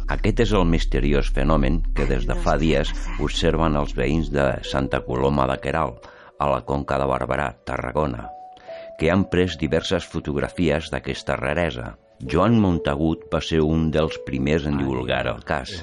[0.07, 2.93] Aquest és el misteriós fenomen que des de fa dies
[3.25, 5.97] observen els veïns de Santa Coloma de Queral,
[6.39, 8.29] a la Conca de Barberà, Tarragona,
[8.99, 11.95] que han pres diverses fotografies d'aquesta raresa.
[12.25, 15.73] Joan Montagut va ser un dels primers en divulgar el cas.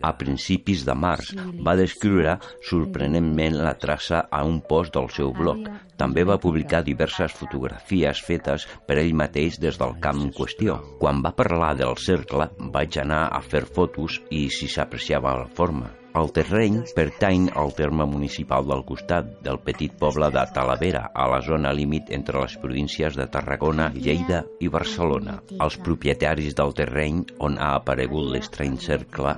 [0.00, 1.34] A principis de març
[1.66, 2.38] va descriure
[2.70, 5.68] sorprenentment la traça a un post del seu blog.
[6.00, 10.80] També va publicar diverses fotografies fetes per ell mateix des del camp en qüestió.
[11.02, 15.99] Quan va parlar del cercle, vaig anar a fer fotos i si s'apreciava la forma.
[16.18, 21.38] El terreny pertany al terme municipal del costat del petit poble de Talavera, a la
[21.46, 25.36] zona límit entre les províncies de Tarragona, Lleida i Barcelona.
[25.62, 29.36] Els propietaris del terreny on ha aparegut l'estrany cercle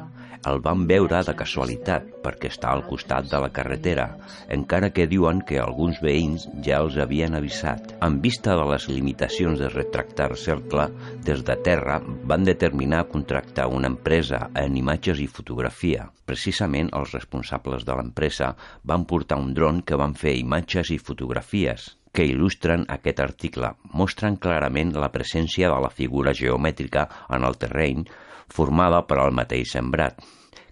[0.50, 4.06] el van veure de casualitat perquè està al costat de la carretera,
[4.56, 7.94] encara que diuen que alguns veïns ja els havien avisat.
[8.02, 10.88] En vista de les limitacions de retractar cercle,
[11.26, 12.00] des de terra
[12.32, 16.10] van determinar contractar una empresa en imatges i fotografia.
[16.26, 21.92] Precisament els responsables de l'empresa van portar un dron que van fer imatges i fotografies
[22.12, 28.04] que il·lustren aquest article mostren clarament la presència de la figura geomètrica en el terreny
[28.52, 30.20] formada per al mateix sembrat,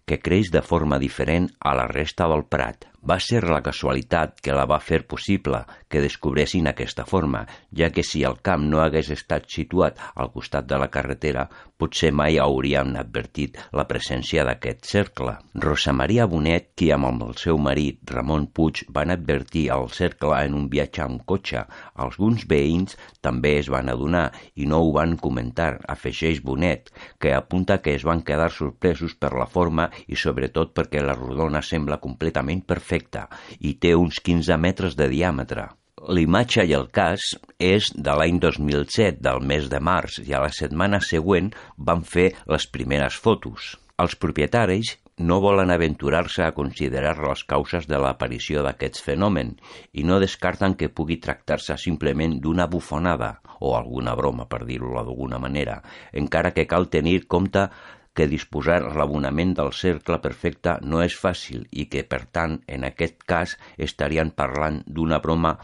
[0.07, 2.90] que creix de forma diferent a la resta del prat.
[3.01, 8.05] Va ser la casualitat que la va fer possible que descobressin aquesta forma, ja que
[8.05, 11.47] si el camp no hagués estat situat al costat de la carretera,
[11.81, 15.39] potser mai hauríem advertit la presència d'aquest cercle.
[15.65, 20.59] Rosa Maria Bonet, qui amb el seu marit Ramon Puig van advertir el cercle en
[20.59, 21.65] un viatge amb cotxe,
[21.97, 24.27] alguns veïns també es van adonar
[24.61, 29.33] i no ho van comentar, afegeix Bonet, que apunta que es van quedar sorpresos per
[29.33, 32.90] la forma i sobretot perquè la rodona sembla completament perfecta
[33.61, 35.69] i té uns 15 metres de diàmetre.
[36.09, 37.21] L'imatge i el cas
[37.61, 42.31] és de l'any 2007, del mes de març, i a la setmana següent van fer
[42.49, 43.77] les primeres fotos.
[44.01, 49.53] Els propietaris no volen aventurar-se a considerar les causes de l'aparició d'aquest fenomen
[49.93, 55.39] i no descarten que pugui tractar-se simplement d'una bufonada o alguna broma, per dir-ho d'alguna
[55.39, 55.83] manera,
[56.17, 57.69] encara que cal tenir compte
[58.21, 63.25] que disposar l'abonament del cercle perfecte no és fàcil i que, per tant, en aquest
[63.33, 63.55] cas
[63.89, 65.55] estarien parlant d'una broma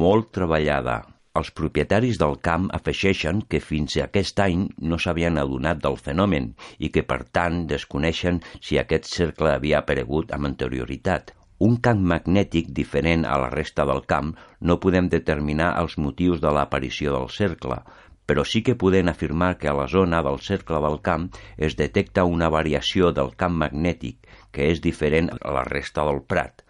[0.00, 0.96] molt treballada.
[1.36, 6.54] Els propietaris del camp afegeixen que fins a aquest any no s'havien adonat del fenomen
[6.78, 11.34] i que, per tant, desconeixen si aquest cercle havia aparegut amb anterioritat.
[11.68, 14.32] Un camp magnètic diferent a la resta del camp
[14.70, 17.82] no podem determinar els motius de l'aparició del cercle,
[18.26, 22.26] però sí que podem afirmar que a la zona del cercle del camp es detecta
[22.26, 26.62] una variació del camp magnètic que és diferent a la resta del Prat.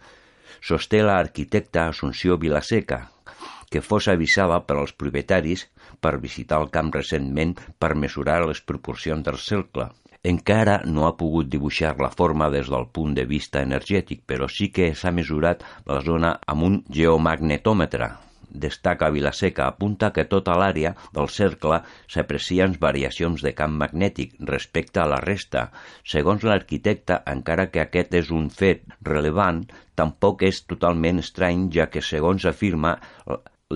[0.61, 3.07] Sosté l'arquitecta Assumpció Vilaseca,
[3.71, 5.67] que fos avisada per als propietaris
[6.01, 9.89] per visitar el camp recentment per mesurar les proporcions del cercle.
[10.27, 14.73] Encara no ha pogut dibuixar la forma des del punt de vista energètic, però sí
[14.75, 18.11] que s'ha mesurat la zona amb un geomagnetòmetre,
[18.63, 21.81] destaca Vilaseca, apunta que tota l'àrea del cercle
[22.13, 25.67] s'aprecien variacions de camp magnètic respecte a la resta.
[26.15, 32.05] Segons l'arquitecte, encara que aquest és un fet rellevant, tampoc és totalment estrany, ja que,
[32.05, 32.97] segons afirma,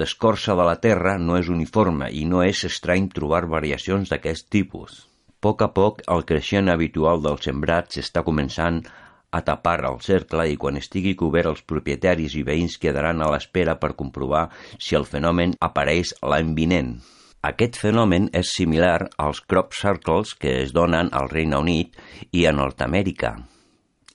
[0.01, 5.05] l'escorça de la Terra no és uniforme i no és estrany trobar variacions d'aquest tipus.
[5.41, 8.83] A poc a poc, el creixent habitual del sembrat s'està començant
[9.31, 13.77] a tapar el cercle i quan estigui cobert els propietaris i veïns quedaran a l'espera
[13.83, 16.99] per comprovar si el fenomen apareix l'any vinent.
[17.41, 21.97] Aquest fenomen és similar als crop circles que es donen al Regne Unit
[22.37, 23.33] i a Nord-Amèrica,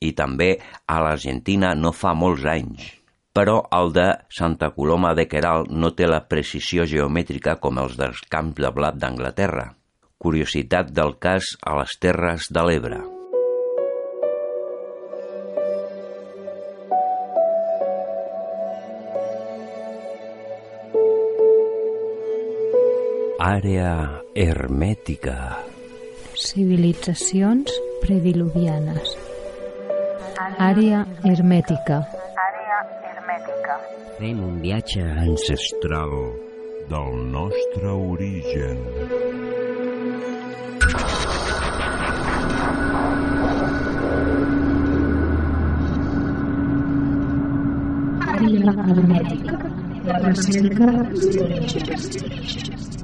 [0.06, 0.52] i també
[0.86, 2.92] a l'Argentina no fa molts anys.
[3.36, 8.22] Però el de Santa Coloma de Queral no té la precisió geomètrica com els dels
[8.32, 9.74] camps de blat d'Anglaterra.
[10.22, 13.15] Curiositat del cas a les Terres de l'Ebre.
[23.46, 25.36] Àrea hermètica.
[26.34, 27.70] Civilitzacions
[28.02, 29.12] prediluvianes.
[30.58, 32.00] Àrea hermètica.
[32.46, 32.80] Àrea
[33.12, 33.76] hermètica.
[34.18, 36.16] Fem un viatge ancestral
[36.90, 38.82] del nostre origen.
[48.26, 49.56] Àrea hermètica.
[50.10, 52.95] La recerca d'orígens.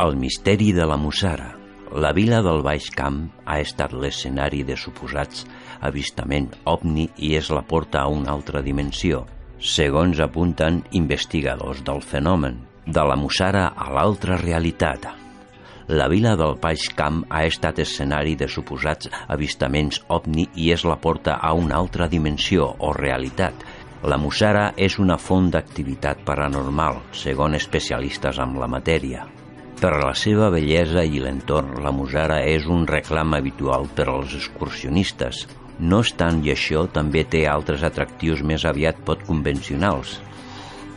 [0.00, 1.50] El misteri de la Mussara.
[1.92, 5.42] La vila del Baix Camp ha estat l'escenari de suposats
[5.84, 9.18] avistament ovni i és la porta a una altra dimensió,
[9.60, 15.04] segons apunten investigadors del fenomen, de la Mussara a l'altra realitat.
[15.90, 20.96] La vila del Baix Camp ha estat escenari de suposats avistaments ovni i és la
[20.96, 23.66] porta a una altra dimensió o realitat.
[24.08, 29.28] La Mussara és una font d'activitat paranormal, segons especialistes en la matèria.
[29.80, 35.46] Per la seva bellesa i l'entorn, la Musara és un reclam habitual per als excursionistes.
[35.80, 40.18] No obstant i això, també té altres atractius més aviat pot convencionals.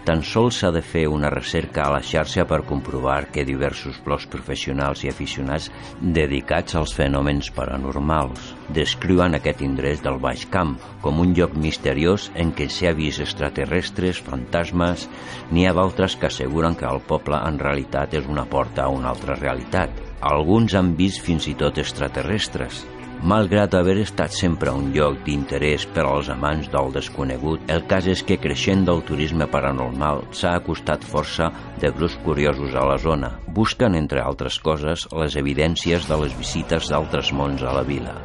[0.04, 4.26] Tan sols s'ha de fer una recerca a la xarxa per comprovar que diversos blocs
[4.28, 5.70] professionals i aficionats
[6.18, 10.74] dedicats als fenòmens paranormals descriuen aquest indret del Baix Camp
[11.06, 15.08] com un lloc misteriós en què s'hi ha vist extraterrestres, fantasmes...
[15.54, 19.14] N'hi ha d'altres que asseguren que el poble en realitat és una porta a una
[19.14, 20.04] altra realitat.
[20.20, 22.84] Alguns han vist fins i tot extraterrestres.
[23.24, 28.24] Malgrat haver estat sempre un lloc d'interès per als amants del desconegut, el cas és
[28.28, 31.48] que creixent del turisme paranormal s'ha acostat força
[31.80, 33.32] de grups curiosos a la zona.
[33.48, 38.20] Busquen, entre altres coses, les evidències de les visites d'altres mons a la vila.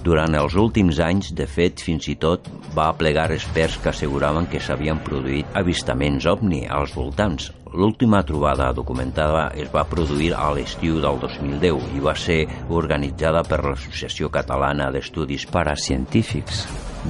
[0.00, 4.60] Durant els últims anys, de fet, fins i tot va aplegar experts que asseguraven que
[4.64, 7.50] s'havien produït avistaments ovni als voltants.
[7.70, 12.38] L'última trobada documentada es va produir a l'estiu del 2010 i va ser
[12.78, 16.64] organitzada per l'Associació Catalana d'Estudis Paracientífics.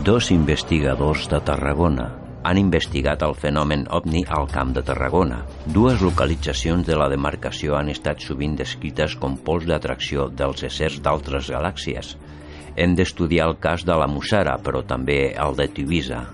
[0.04, 2.08] Dos investigadors de Tarragona
[2.42, 5.44] han investigat el fenomen ovni al Camp de Tarragona.
[5.66, 11.54] Dues localitzacions de la demarcació han estat sovint descrites com pols d'atracció dels éssers d'altres
[11.54, 12.16] galàxies.
[12.76, 16.24] Hem d'estudiar el cas de la Mussara, però també el de Tivisa,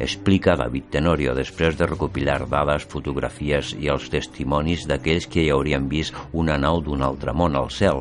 [0.00, 5.88] explica David Tenorio després de recopilar dades, fotografies i els testimonis d'aquells que hi haurien
[5.92, 8.00] vist una nau d'un altre món al cel,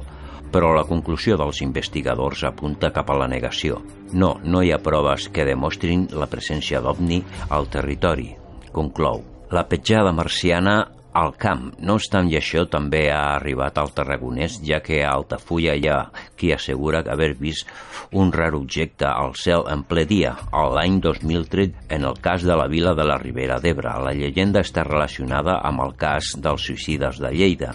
[0.49, 3.83] però la conclusió dels investigadors apunta cap a la negació.
[4.13, 7.19] No, no hi ha proves que demostrin la presència d'OVNI
[7.49, 8.31] al territori,
[8.71, 9.21] conclou.
[9.51, 10.79] La petjada marciana
[11.13, 11.71] al camp.
[11.81, 15.99] No obstant això també ha arribat al Tarragonès, ja que a Altafulla hi ha
[16.37, 17.69] qui assegura haver vist
[18.11, 22.67] un rar objecte al cel en ple dia, l'any 2013, en el cas de la
[22.67, 23.95] vila de la Ribera d'Ebre.
[24.05, 27.73] La llegenda està relacionada amb el cas dels suïcides de Lleida.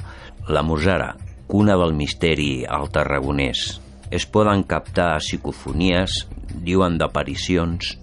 [0.48, 1.14] La Musara,
[1.48, 3.80] cuna del misteri al Tarragonès.
[4.10, 6.24] Es poden captar psicofonies,
[6.62, 7.96] diuen d'aparicions,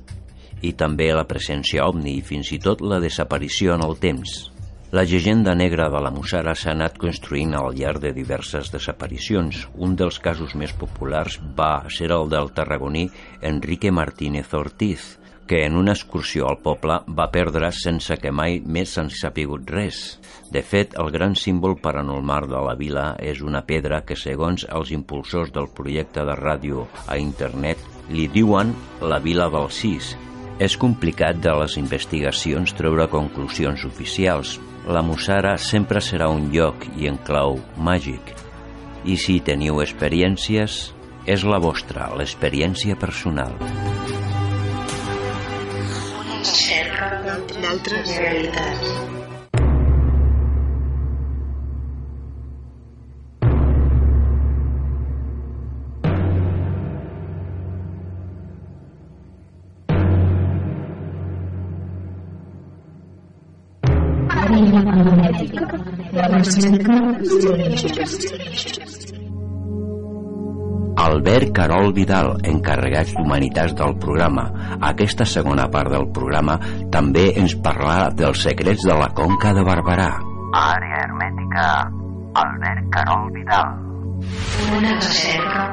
[0.62, 4.51] i també la presència ovni i fins i tot la desaparició en el temps.
[4.92, 9.62] La llegenda negra de la Mussara s'ha anat construint al llarg de diverses desaparicions.
[9.80, 13.06] Un dels casos més populars va ser el del tarragoní
[13.40, 15.06] Enrique Martínez Ortiz,
[15.48, 20.02] que en una excursió al poble va perdre sense que mai més se'n sapigut res.
[20.52, 24.92] De fet, el gran símbol paranormal de la vila és una pedra que, segons els
[24.92, 27.80] impulsors del projecte de ràdio a internet,
[28.12, 30.18] li diuen la vila del Cis.
[30.60, 37.08] És complicat de les investigacions treure conclusions oficials, la Mussara sempre serà un lloc i
[37.10, 38.34] enclau màgic.
[39.06, 40.80] I si teniu experiències,
[41.26, 43.58] és la vostra, l'experiència personal.
[46.42, 49.31] Cerca d'altres realitats.
[71.02, 74.48] Albert Carol Vidal, encarregat d'Humanitats del programa.
[74.90, 76.56] Aquesta segona part del programa
[76.94, 80.10] també ens parlarà dels secrets de la Conca de Barberà.
[80.58, 81.66] Àrea hermètica,
[82.44, 83.70] Albert Carol Vidal.
[84.78, 85.68] Una recerca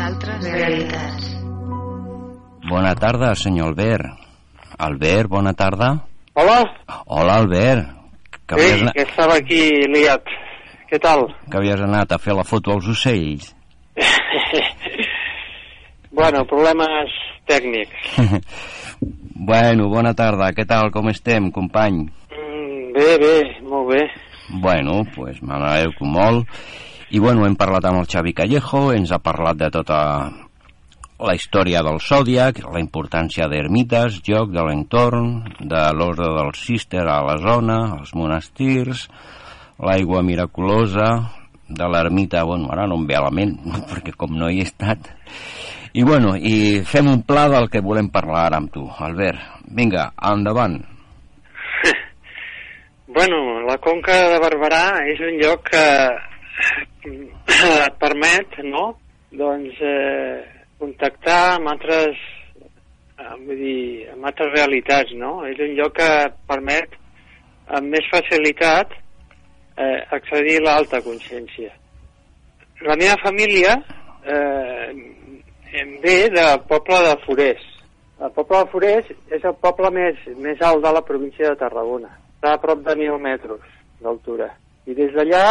[0.00, 1.30] d'altres realitats.
[2.68, 4.28] Bona tarda, senyor Albert.
[4.78, 5.94] Albert, bona tarda.
[6.36, 6.60] Hola.
[7.06, 7.99] Hola, Albert.
[8.50, 8.96] Que sí, anat...
[8.96, 10.30] que estava aquí liat.
[10.90, 11.28] Què tal?
[11.50, 13.52] Que havies anat a fer la foto als ocells.
[16.18, 17.14] bueno, problemes
[17.46, 18.18] tècnics.
[19.50, 20.50] bueno, bona tarda.
[20.56, 22.08] Què tal, com estem, company?
[22.34, 23.36] Mm, bé, bé,
[23.70, 24.02] molt bé.
[24.50, 26.60] Bueno, pues m'alegro molt.
[27.10, 30.00] I bueno, hem parlat amb el Xavi Callejo, ens ha parlat de tota
[31.20, 37.20] la història del Zodiac, la importància d'ermites, joc de l'entorn, de l'ordre del Cister a
[37.26, 39.06] la zona, els monestirs,
[39.84, 41.10] l'aigua miraculosa,
[41.68, 43.56] de l'ermita, bueno, ara no em ve a la ment,
[43.90, 45.10] perquè com no hi he estat.
[45.92, 49.60] I bueno, i fem un pla del que volem parlar ara amb tu, Albert.
[49.76, 50.80] Vinga, endavant.
[53.10, 55.82] Bueno, la Conca de Barberà és un lloc que
[57.88, 58.84] et permet, no?,
[59.34, 62.18] doncs, eh, contactar amb altres,
[63.18, 65.40] eh, vull dir, amb altres realitats, no?
[65.48, 66.10] És un lloc que
[66.48, 66.96] permet
[67.78, 68.96] amb més facilitat
[69.76, 71.72] eh, accedir a l'alta consciència.
[72.86, 73.76] La meva família
[74.24, 74.88] eh,
[75.82, 77.66] em ve del poble de Forès.
[78.20, 82.10] El poble de Forès és el poble més, més alt de la província de Tarragona.
[82.36, 83.62] Està a prop de 1.000 metres
[84.00, 84.48] d'altura.
[84.88, 85.44] I des d'allà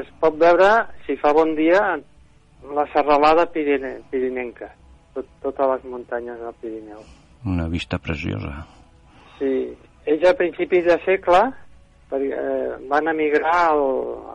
[0.00, 0.70] es pot veure,
[1.06, 1.80] si fa bon dia,
[2.72, 4.70] la serralada pirine, pirinenca,
[5.14, 7.02] tot, totes les muntanyes del Pirineu.
[7.44, 8.64] Una vista preciosa.
[9.38, 9.74] Sí.
[10.06, 11.42] Ells a principis de segle
[12.10, 13.84] perquè, eh, van emigrar al,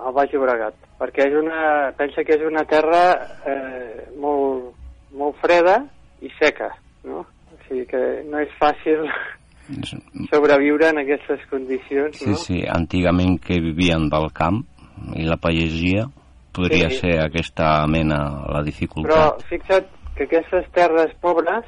[0.05, 3.03] al Baix Llobregat, perquè és una, pensa que és una terra
[3.45, 4.73] eh, molt,
[5.15, 5.79] molt freda
[6.25, 6.71] i seca,
[7.07, 7.23] no?
[7.23, 9.05] O sigui que no és fàcil
[10.31, 12.37] sobreviure en aquestes condicions, sí, no?
[12.37, 14.63] Sí, sí, antigament que vivien del camp
[15.15, 16.09] i la pagesia
[16.59, 17.01] podria sí.
[17.03, 18.19] ser aquesta mena
[18.51, 19.11] la dificultat.
[19.15, 19.87] Però fixa't
[20.17, 21.67] que aquestes terres pobres,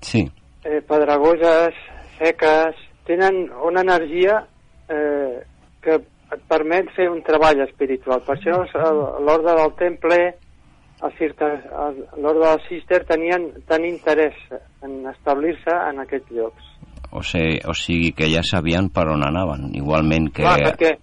[0.00, 0.24] sí.
[0.64, 1.76] eh, pedregoses,
[2.16, 4.40] seques, tenen una energia
[4.88, 5.42] eh,
[5.84, 6.00] que
[6.32, 8.22] et permet fer un treball espiritual.
[8.24, 8.62] Per això
[9.20, 10.18] l'ordre del temple,
[11.02, 14.38] l'ordre del cister tenien tant interès
[14.86, 16.70] en establir-se en aquests llocs.
[17.12, 20.46] O sigui, o sigui que ja sabien per on anaven, igualment que...
[20.46, 20.94] Clar, perquè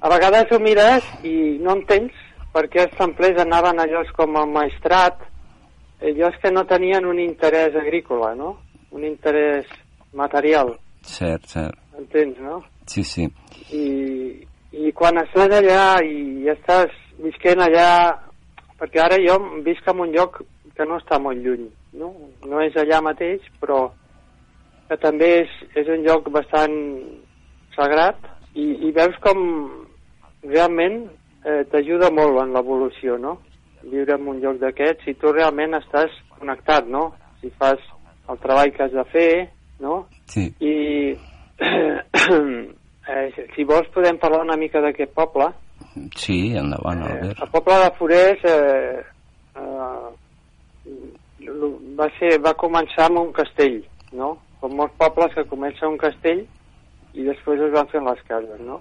[0.00, 2.16] a vegades ho mires i no entens
[2.54, 5.20] perquè els templers anaven a llocs com el maestrat,
[6.00, 8.56] eh, llocs que no tenien un interès agrícola, no?
[8.90, 9.66] Un interès
[10.12, 10.74] material.
[11.02, 11.78] Cert, cert.
[11.98, 12.60] Entens, no?
[12.86, 13.28] Sí, sí.
[13.70, 13.84] I,
[14.72, 16.92] i quan estàs allà i estàs
[17.22, 18.16] visquent allà,
[18.80, 19.36] perquè ara jo
[19.66, 20.40] visc en un lloc
[20.76, 21.68] que no està molt lluny,
[22.00, 22.12] no?
[22.48, 23.90] No és allà mateix, però
[24.88, 26.74] que també és, és un lloc bastant
[27.76, 28.16] sagrat
[28.58, 29.42] i, i veus com
[30.42, 31.04] realment
[31.44, 33.38] eh, t'ajuda molt en l'evolució, no?
[33.82, 37.10] Viure en un lloc d'aquests, si tu realment estàs connectat, no?
[37.40, 37.80] Si fas
[38.30, 39.32] el treball que has de fer,
[39.80, 40.04] no?
[40.30, 40.46] Sí.
[40.60, 41.16] I
[43.10, 45.48] eh, si vols podem parlar una mica d'aquest poble.
[46.16, 47.38] Sí, endavant, Albert.
[47.38, 49.00] Eh, el poble de Forès eh,
[49.56, 50.08] eh,
[51.98, 53.80] va, ser, va començar amb un castell,
[54.12, 54.36] no?
[54.60, 56.44] Com molts pobles que comença un castell
[57.16, 58.80] i després es van fent les cases, no?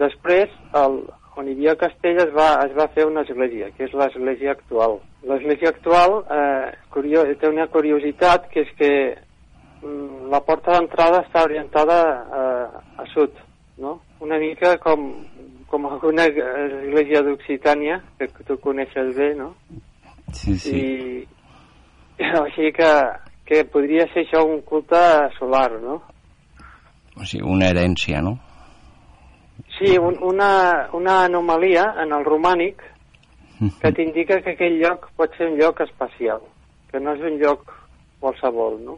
[0.00, 0.48] Després,
[0.80, 1.02] el,
[1.36, 4.98] on hi havia castell es va, es va fer una església, que és l'església actual.
[5.28, 8.90] L'església actual eh, curiós, té una curiositat, que és que
[9.80, 11.98] mm, la porta d'entrada està orientada
[12.40, 13.40] eh, a sud,
[13.80, 13.98] no?
[14.22, 15.08] Una mica com,
[15.70, 19.54] com alguna església d'Occitània, que tu coneixes bé, no?
[20.36, 20.76] Sí, sí.
[20.78, 22.92] I, així que,
[23.48, 25.00] que podria ser això un culte
[25.38, 26.02] solar, no?
[27.16, 28.38] O sigui, una herència, no?
[29.82, 32.82] Sí, un, una, una anomalia en el romànic
[33.82, 36.42] que t'indica que aquell lloc pot ser un lloc especial,
[36.90, 37.72] que no és un lloc
[38.22, 38.94] qualsevol, no?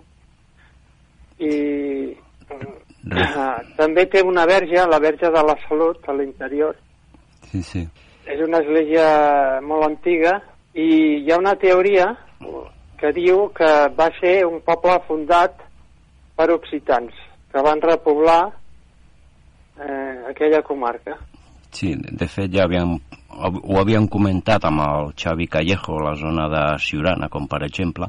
[1.41, 6.77] I uh, també té una verge, la verge de la salut, a l'interior.
[7.49, 7.85] Sí, sí.
[8.29, 9.07] És una església
[9.65, 10.35] molt antiga
[10.77, 10.91] i
[11.23, 12.11] hi ha una teoria
[13.01, 15.65] que diu que va ser un poble fundat
[16.37, 17.17] per occitans,
[17.49, 18.43] que van repoblar
[19.79, 21.17] eh, aquella comarca.
[21.75, 22.95] Sí, de fet ja havíem,
[23.35, 28.07] ho havíem comentat amb el Xavi Callejo, la zona de Ciurana, com per exemple,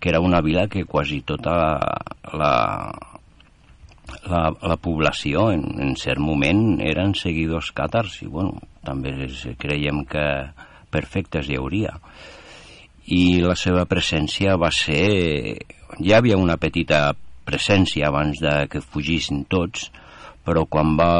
[0.00, 1.56] que era una vila que quasi tota
[2.32, 2.54] la,
[4.24, 9.12] la, la població en, en cert moment eren seguidors càtars i bueno, també
[9.60, 10.24] creiem que
[10.92, 11.96] perfectes hi hauria
[13.12, 15.58] i la seva presència va ser
[16.00, 17.12] ja havia una petita
[17.46, 19.90] presència abans de que fugissin tots
[20.46, 21.12] però quan va,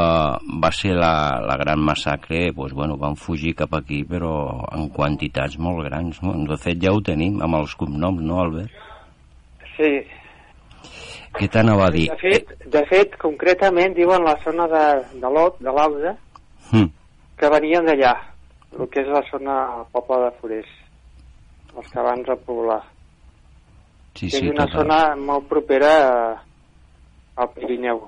[0.63, 4.33] va ser la, la gran massacre doncs, bueno, van fugir cap aquí però
[4.71, 6.37] en quantitats molt grans no?
[6.47, 8.71] de fet ja ho tenim amb els cognoms, no Albert?
[9.75, 9.91] Sí,
[11.37, 12.07] què t'anava a dir?
[12.09, 14.85] De fet, de fet, concretament diuen la zona de,
[15.21, 16.15] de l'Ot, de l'Auda,
[16.71, 16.89] mm.
[17.37, 18.13] que venien d'allà,
[18.73, 20.71] el que és la zona del poble de Forés,
[21.75, 22.81] els que van repoblar.
[24.17, 24.79] Sí, sí, és una total.
[24.79, 24.99] zona
[25.29, 26.21] molt propera a,
[27.43, 28.01] al Pirineu.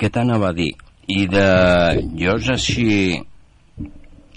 [0.00, 0.72] Què t'anava a dir?
[1.06, 1.46] I de
[2.16, 3.18] llocs així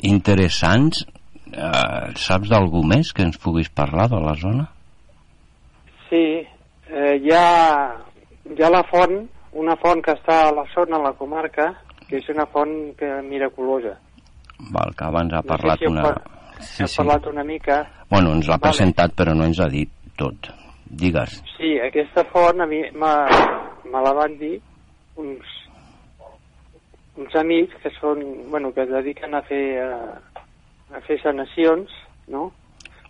[0.05, 1.05] interessants,
[1.51, 4.67] eh, saps d'algú més que ens puguis parlar de la zona?
[6.09, 6.23] Sí,
[6.89, 7.95] eh, hi, ha,
[8.51, 9.17] hi ha la font,
[9.57, 11.71] una font que està a la zona, a la comarca,
[12.07, 13.95] que és una font que miraculosa.
[14.73, 16.03] Val, que abans ha No sé parlat si una...
[16.03, 17.75] par- He parlat una mica.
[18.09, 18.71] Bueno, ens l'ha Vale.
[18.71, 20.47] presentat però no ens ha dit tot.
[20.89, 21.35] Digues.
[21.53, 23.11] Sí, aquesta font a mi me,
[23.91, 24.55] me la van dir
[25.17, 25.53] uns,
[27.17, 28.21] uns amics que són,
[28.51, 30.43] bueno, que es dediquen a fer, a,
[30.95, 31.93] a fer sanacions,
[32.31, 32.51] no?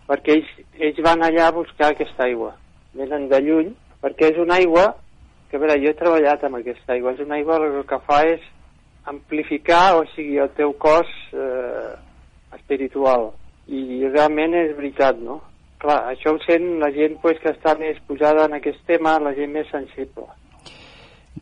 [0.08, 2.54] Perquè ells, ells van allà a buscar aquesta aigua.
[2.96, 4.86] Venen de lluny, perquè és una aigua
[5.50, 7.12] que, a veure, jo he treballat amb aquesta aigua.
[7.12, 8.46] És una aigua que el que fa és
[9.08, 11.92] amplificar, o sigui, el teu cos eh,
[12.56, 13.30] espiritual.
[13.68, 15.42] I realment és veritat, no?
[15.78, 19.34] Clar, això ho sent la gent pues, que està més posada en aquest tema, la
[19.36, 20.26] gent més sensible.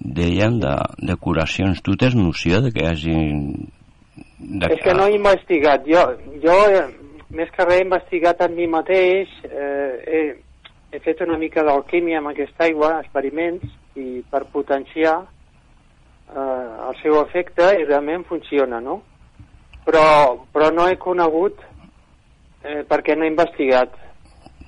[0.01, 0.74] Dèiem de,
[1.09, 1.82] de curacions.
[1.82, 3.16] Tu tens noció de que hi hagi...
[4.36, 5.86] De És que no he investigat.
[5.89, 6.02] Jo,
[6.43, 6.85] jo eh,
[7.36, 10.20] més que res, he investigat en mi mateix, eh, he,
[10.93, 13.66] he fet una mica d'alquímia amb aquesta aigua, experiments,
[13.97, 19.01] i per potenciar eh, el seu efecte, i realment funciona, no?
[19.86, 20.06] Però,
[20.52, 21.62] però no he conegut
[22.66, 23.94] eh, perquè no he investigat,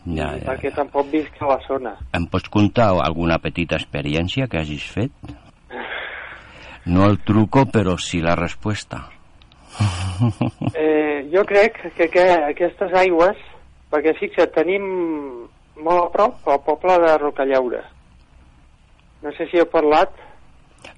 [0.09, 1.93] Ja, ja, perquè tampoc visc a la zona.
[2.17, 5.13] Em pots contar alguna petita experiència que hagis fet?
[6.89, 9.05] No el truco, però sí la resposta.
[10.75, 13.37] Eh, jo crec que, que aquestes aigües,
[13.93, 14.83] perquè fixa't, tenim
[15.79, 17.85] molt a prop el poble de Rocallaura.
[19.23, 20.11] No sé si heu parlat,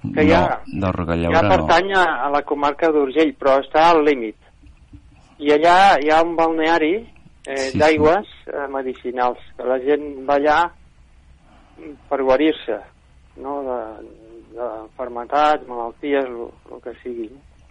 [0.01, 1.51] que no, ja- de ja Rocallaura no.
[1.53, 4.37] pertany a, a la comarca d'Urgell, però està al límit.
[5.41, 6.95] I allà hi ha un balneari
[7.47, 10.59] eh, Sí, d'aigües eh, medicinals, que la gent va allà
[12.09, 12.77] per guarir-se,
[13.41, 13.61] no?
[13.65, 13.79] de,
[14.55, 17.29] de fermentats, malalties, el que sigui.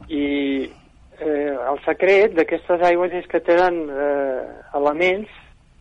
[0.09, 0.25] I
[1.21, 4.45] eh, el secret d'aquestes aigües és que tenen eh,
[4.79, 5.31] elements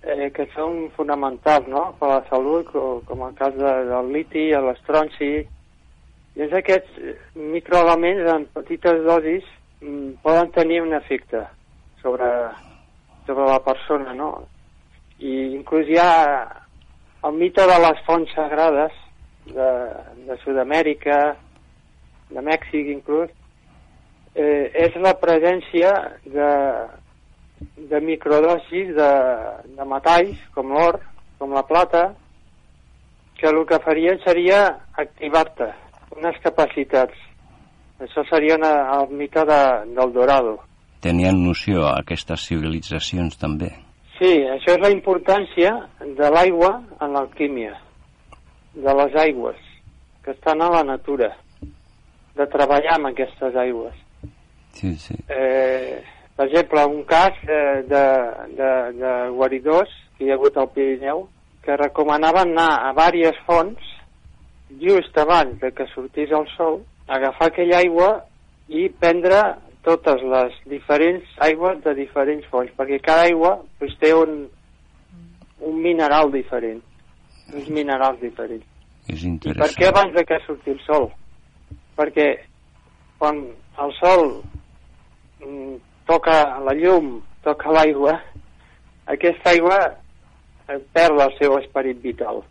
[0.04, 1.86] eh, que són fonamentals no?
[2.00, 5.34] per a la salut, com, com el cas de, del liti, l'estronci,
[6.38, 9.46] i és aquests eh, microelements en petites dosis
[9.82, 11.46] mm, poden tenir un efecte
[12.04, 12.30] sobre,
[13.30, 14.32] sobre la persona, no?
[15.22, 16.14] I inclús hi ha
[17.28, 18.96] el mite de les fonts sagrades
[19.46, 19.68] de,
[20.26, 21.20] de Sud-amèrica,
[22.34, 23.30] de Mèxic inclús,
[24.34, 25.92] eh, és la presència
[26.26, 26.50] de,
[27.92, 29.12] de microdosis de,
[29.78, 30.98] de metalls, com l'or,
[31.38, 32.08] com la plata,
[33.38, 34.64] que el que farien seria
[34.98, 35.70] activar-te
[36.18, 37.28] unes capacitats.
[38.00, 39.62] Això seria una, el mite de,
[39.96, 40.58] del Dorado.
[41.04, 43.72] Tenien noció aquestes civilitzacions també.
[44.20, 45.72] Sí, això és la importància
[46.04, 47.78] de l'aigua en l'alquímia,
[48.76, 49.60] de les aigües,
[50.26, 51.32] que estan a la natura,
[52.36, 53.96] de treballar amb aquestes aigües.
[54.76, 55.16] Sí, sí.
[55.32, 56.04] Eh,
[56.36, 58.04] per exemple, un cas eh, de,
[58.60, 61.26] de, de guaridors que hi ha hagut al Pirineu
[61.64, 63.90] que recomanaven anar a diverses fonts
[64.84, 68.10] just abans de que sortís el sol, agafar aquella aigua
[68.70, 69.42] i prendre
[69.88, 74.42] totes les diferents aigües de diferents fonts, perquè cada aigua doncs, té un,
[75.66, 76.82] un mineral diferent,
[77.54, 78.66] uns minerals diferents.
[79.10, 79.78] És I per interessant.
[79.80, 81.10] què abans de que surti el sol?
[81.98, 82.28] Perquè
[83.20, 83.42] quan
[83.84, 84.28] el sol
[85.42, 85.80] mm,
[86.10, 88.20] toca la llum, toca l'aigua,
[89.10, 89.80] aquesta aigua
[90.70, 92.44] eh, perd el seu esperit vital.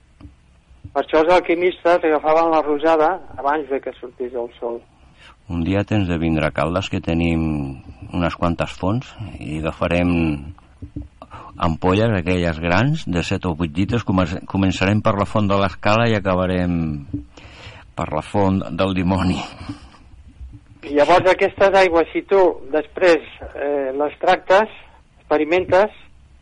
[0.93, 4.81] Per això els alquimistes agafaven la rosada abans de que sortís el sol.
[5.49, 7.81] Un dia tens de vindre a Caldes, que tenim
[8.13, 9.09] unes quantes fonts,
[9.41, 10.11] i agafarem
[11.57, 14.05] ampolles, aquelles grans, de 7 o 8 litres.
[14.05, 17.07] Comença- Començarem per la font de l'escala i acabarem
[17.97, 19.39] per la font del dimoni.
[20.85, 22.39] I llavors aquestes aigües, si tu
[22.73, 23.25] després
[23.57, 24.69] eh, les tractes,
[25.19, 25.91] experimentes,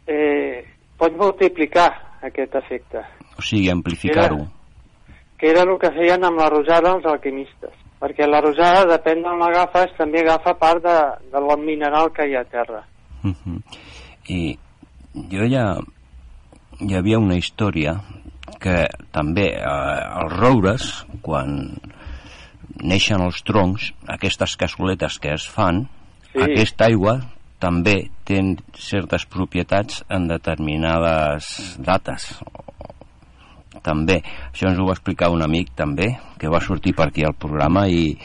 [0.06, 0.62] eh,
[0.98, 1.88] pots multiplicar
[2.22, 3.00] aquest efecte.
[3.38, 4.46] O sigui, amplificar-ho.
[5.38, 7.72] que era el que feien amb la rosada els alquimistes.
[8.00, 10.96] Perquè la rosada, depèn d'on l'agafes, també agafa part de,
[11.32, 12.82] de l'on mineral que hi ha a terra.
[13.24, 13.60] Uh -huh.
[14.28, 14.58] I
[15.32, 15.76] jo ja...
[16.78, 18.02] Hi havia una història
[18.60, 21.80] que també eh, els roures, quan
[22.82, 25.86] neixen els troncs, aquestes cassoletes que es fan,
[26.32, 26.42] sí.
[26.44, 27.20] aquesta aigua
[27.62, 28.42] també té
[28.74, 32.28] certes propietats en determinades dates
[33.86, 34.20] també.
[34.50, 37.86] Això ens ho va explicar un amic també, que va sortir per aquí al programa
[37.88, 38.16] i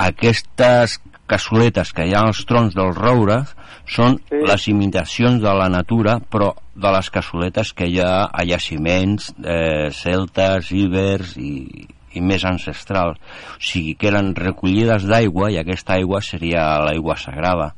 [0.00, 0.98] aquestes
[1.30, 3.52] cassoletes que hi ha als troncs dels roures
[3.90, 4.40] són sí.
[4.48, 9.90] les imitacions de la natura, però de les cassoletes que hi ha a llaciments, eh,
[9.94, 13.18] celtes, ibers i, i més ancestrals.
[13.56, 17.72] O sigui, que eren recollides d'aigua i aquesta aigua seria l'aigua sagrada.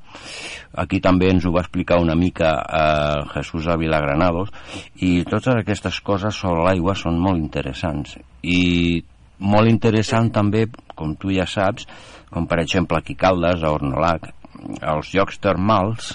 [0.82, 4.52] Aquí també ens ho va explicar una mica eh, Jesús Ávila Granados
[5.04, 8.16] i totes aquestes coses sobre l'aigua són molt interessants.
[8.42, 9.02] I
[9.42, 11.88] molt interessant també, com tu ja saps,
[12.32, 14.30] com per exemple aquí Caldes, a Ornolac,
[14.80, 16.14] els llocs termals,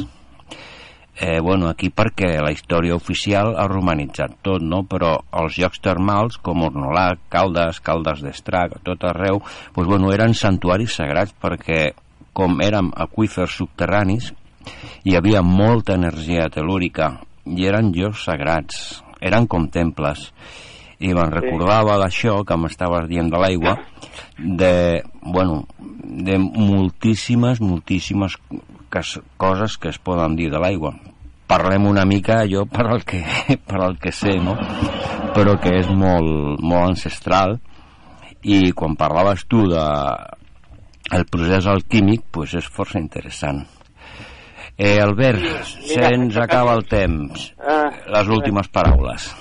[1.20, 4.84] Eh, bueno, aquí perquè la història oficial ha romanitzat tot, no?
[4.86, 9.42] però els llocs termals, com Ornolac, Caldes, Caldes d'Estrac, tot arreu,
[9.74, 11.96] doncs, bueno, eren santuaris sagrats perquè
[12.38, 14.30] com érem aquífers subterranis,
[15.10, 17.16] hi havia molta energia telúrica
[17.50, 20.28] i eren llocs sagrats, eren com temples
[21.00, 23.76] i me'n recordava d'això que m'estaves dient de l'aigua
[24.38, 28.38] de, bueno, de moltíssimes, moltíssimes
[28.90, 30.94] coses que es poden dir de l'aigua.
[31.48, 33.22] Parlem una mica jo per al que,
[33.70, 34.58] per al que sé, no?
[35.36, 37.58] Però que és molt, molt ancestral
[38.44, 39.86] i quan parlaves tu de
[41.16, 43.64] el procés alquímic, pues és força interessant.
[44.78, 47.48] Eh, Albert, sí, se'ns acaba el temps.
[47.58, 49.32] Uh, Les últimes paraules.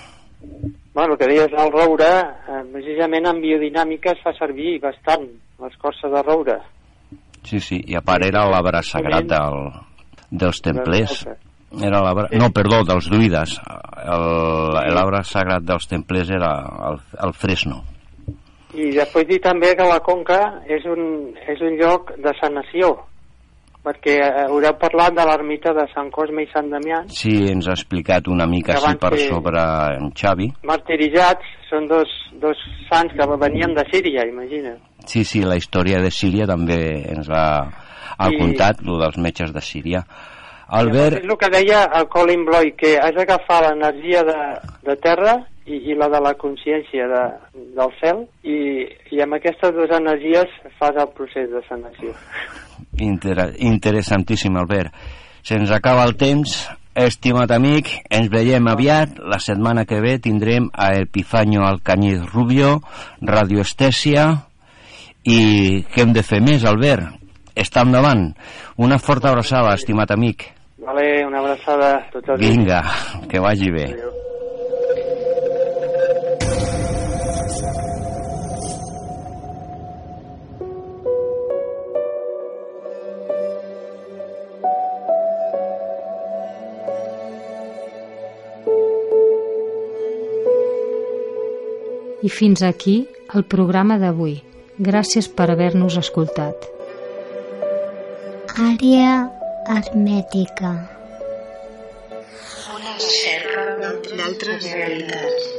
[0.94, 2.08] Bueno, el que deies del roure,
[2.48, 5.26] eh, precisament en biodinàmica es fa servir bastant
[5.60, 6.56] l'escorça de roure.
[7.46, 9.66] Sí, sí, i a part era l'arbre sagrat del,
[10.30, 11.24] dels templers.
[11.76, 12.30] Era l'arbre...
[12.38, 13.58] No, perdó, dels druides.
[14.06, 16.52] L'arbre sagrat dels templers era
[16.90, 17.82] el, el fresno.
[18.76, 21.04] I després dir també que la Conca és un,
[21.48, 22.90] és un lloc de sanació,
[23.86, 27.04] perquè haureu parlat de l'ermita de Sant Cosme i Sant Damià.
[27.14, 29.62] Sí, ens ha explicat una mica així per sobre
[29.96, 30.50] en Xavi.
[30.66, 32.10] Martiritzats, són dos,
[32.42, 32.60] dos
[32.90, 34.74] sants que venien de Síria, imagina.
[35.06, 36.78] Sí, sí, la història de Síria també
[37.12, 37.46] ens ha,
[38.16, 38.38] ha I...
[38.40, 40.04] contat, el dels metges de Síria.
[40.66, 41.20] Albert...
[41.20, 44.40] És el que deia el Colin Bloy, que has d'agafar l'energia de,
[44.88, 47.22] de terra i, i la de la consciència de,
[47.76, 48.58] del cel i,
[49.14, 50.50] i amb aquestes dues energies
[50.80, 52.14] fas el procés de sanació.
[53.02, 54.94] Inter interessantíssim, Albert.
[55.46, 56.56] Se'ns acaba el temps,
[56.98, 59.20] estimat amic, ens veiem aviat.
[59.22, 62.80] La setmana que ve tindrem a Epifanyo Alcañiz Rubio,
[63.20, 64.26] Radio Estèsia,
[65.26, 67.10] i què hem de fer més, Albert?
[67.56, 68.28] Està endavant.
[68.78, 70.44] Una forta abraçada, estimat amic.
[70.86, 72.82] Vale, una abraçada a tots els Vinga,
[73.30, 73.90] que vagi bé.
[73.90, 74.14] Adéu.
[92.26, 93.04] I fins aquí
[93.38, 94.45] el programa d'avui.
[94.78, 96.66] Gràcies per haver-nos escoltat.
[98.60, 99.14] Àrea
[99.72, 100.72] hermètica.
[102.76, 103.64] Una recerca
[104.20, 105.55] d'altres realitats.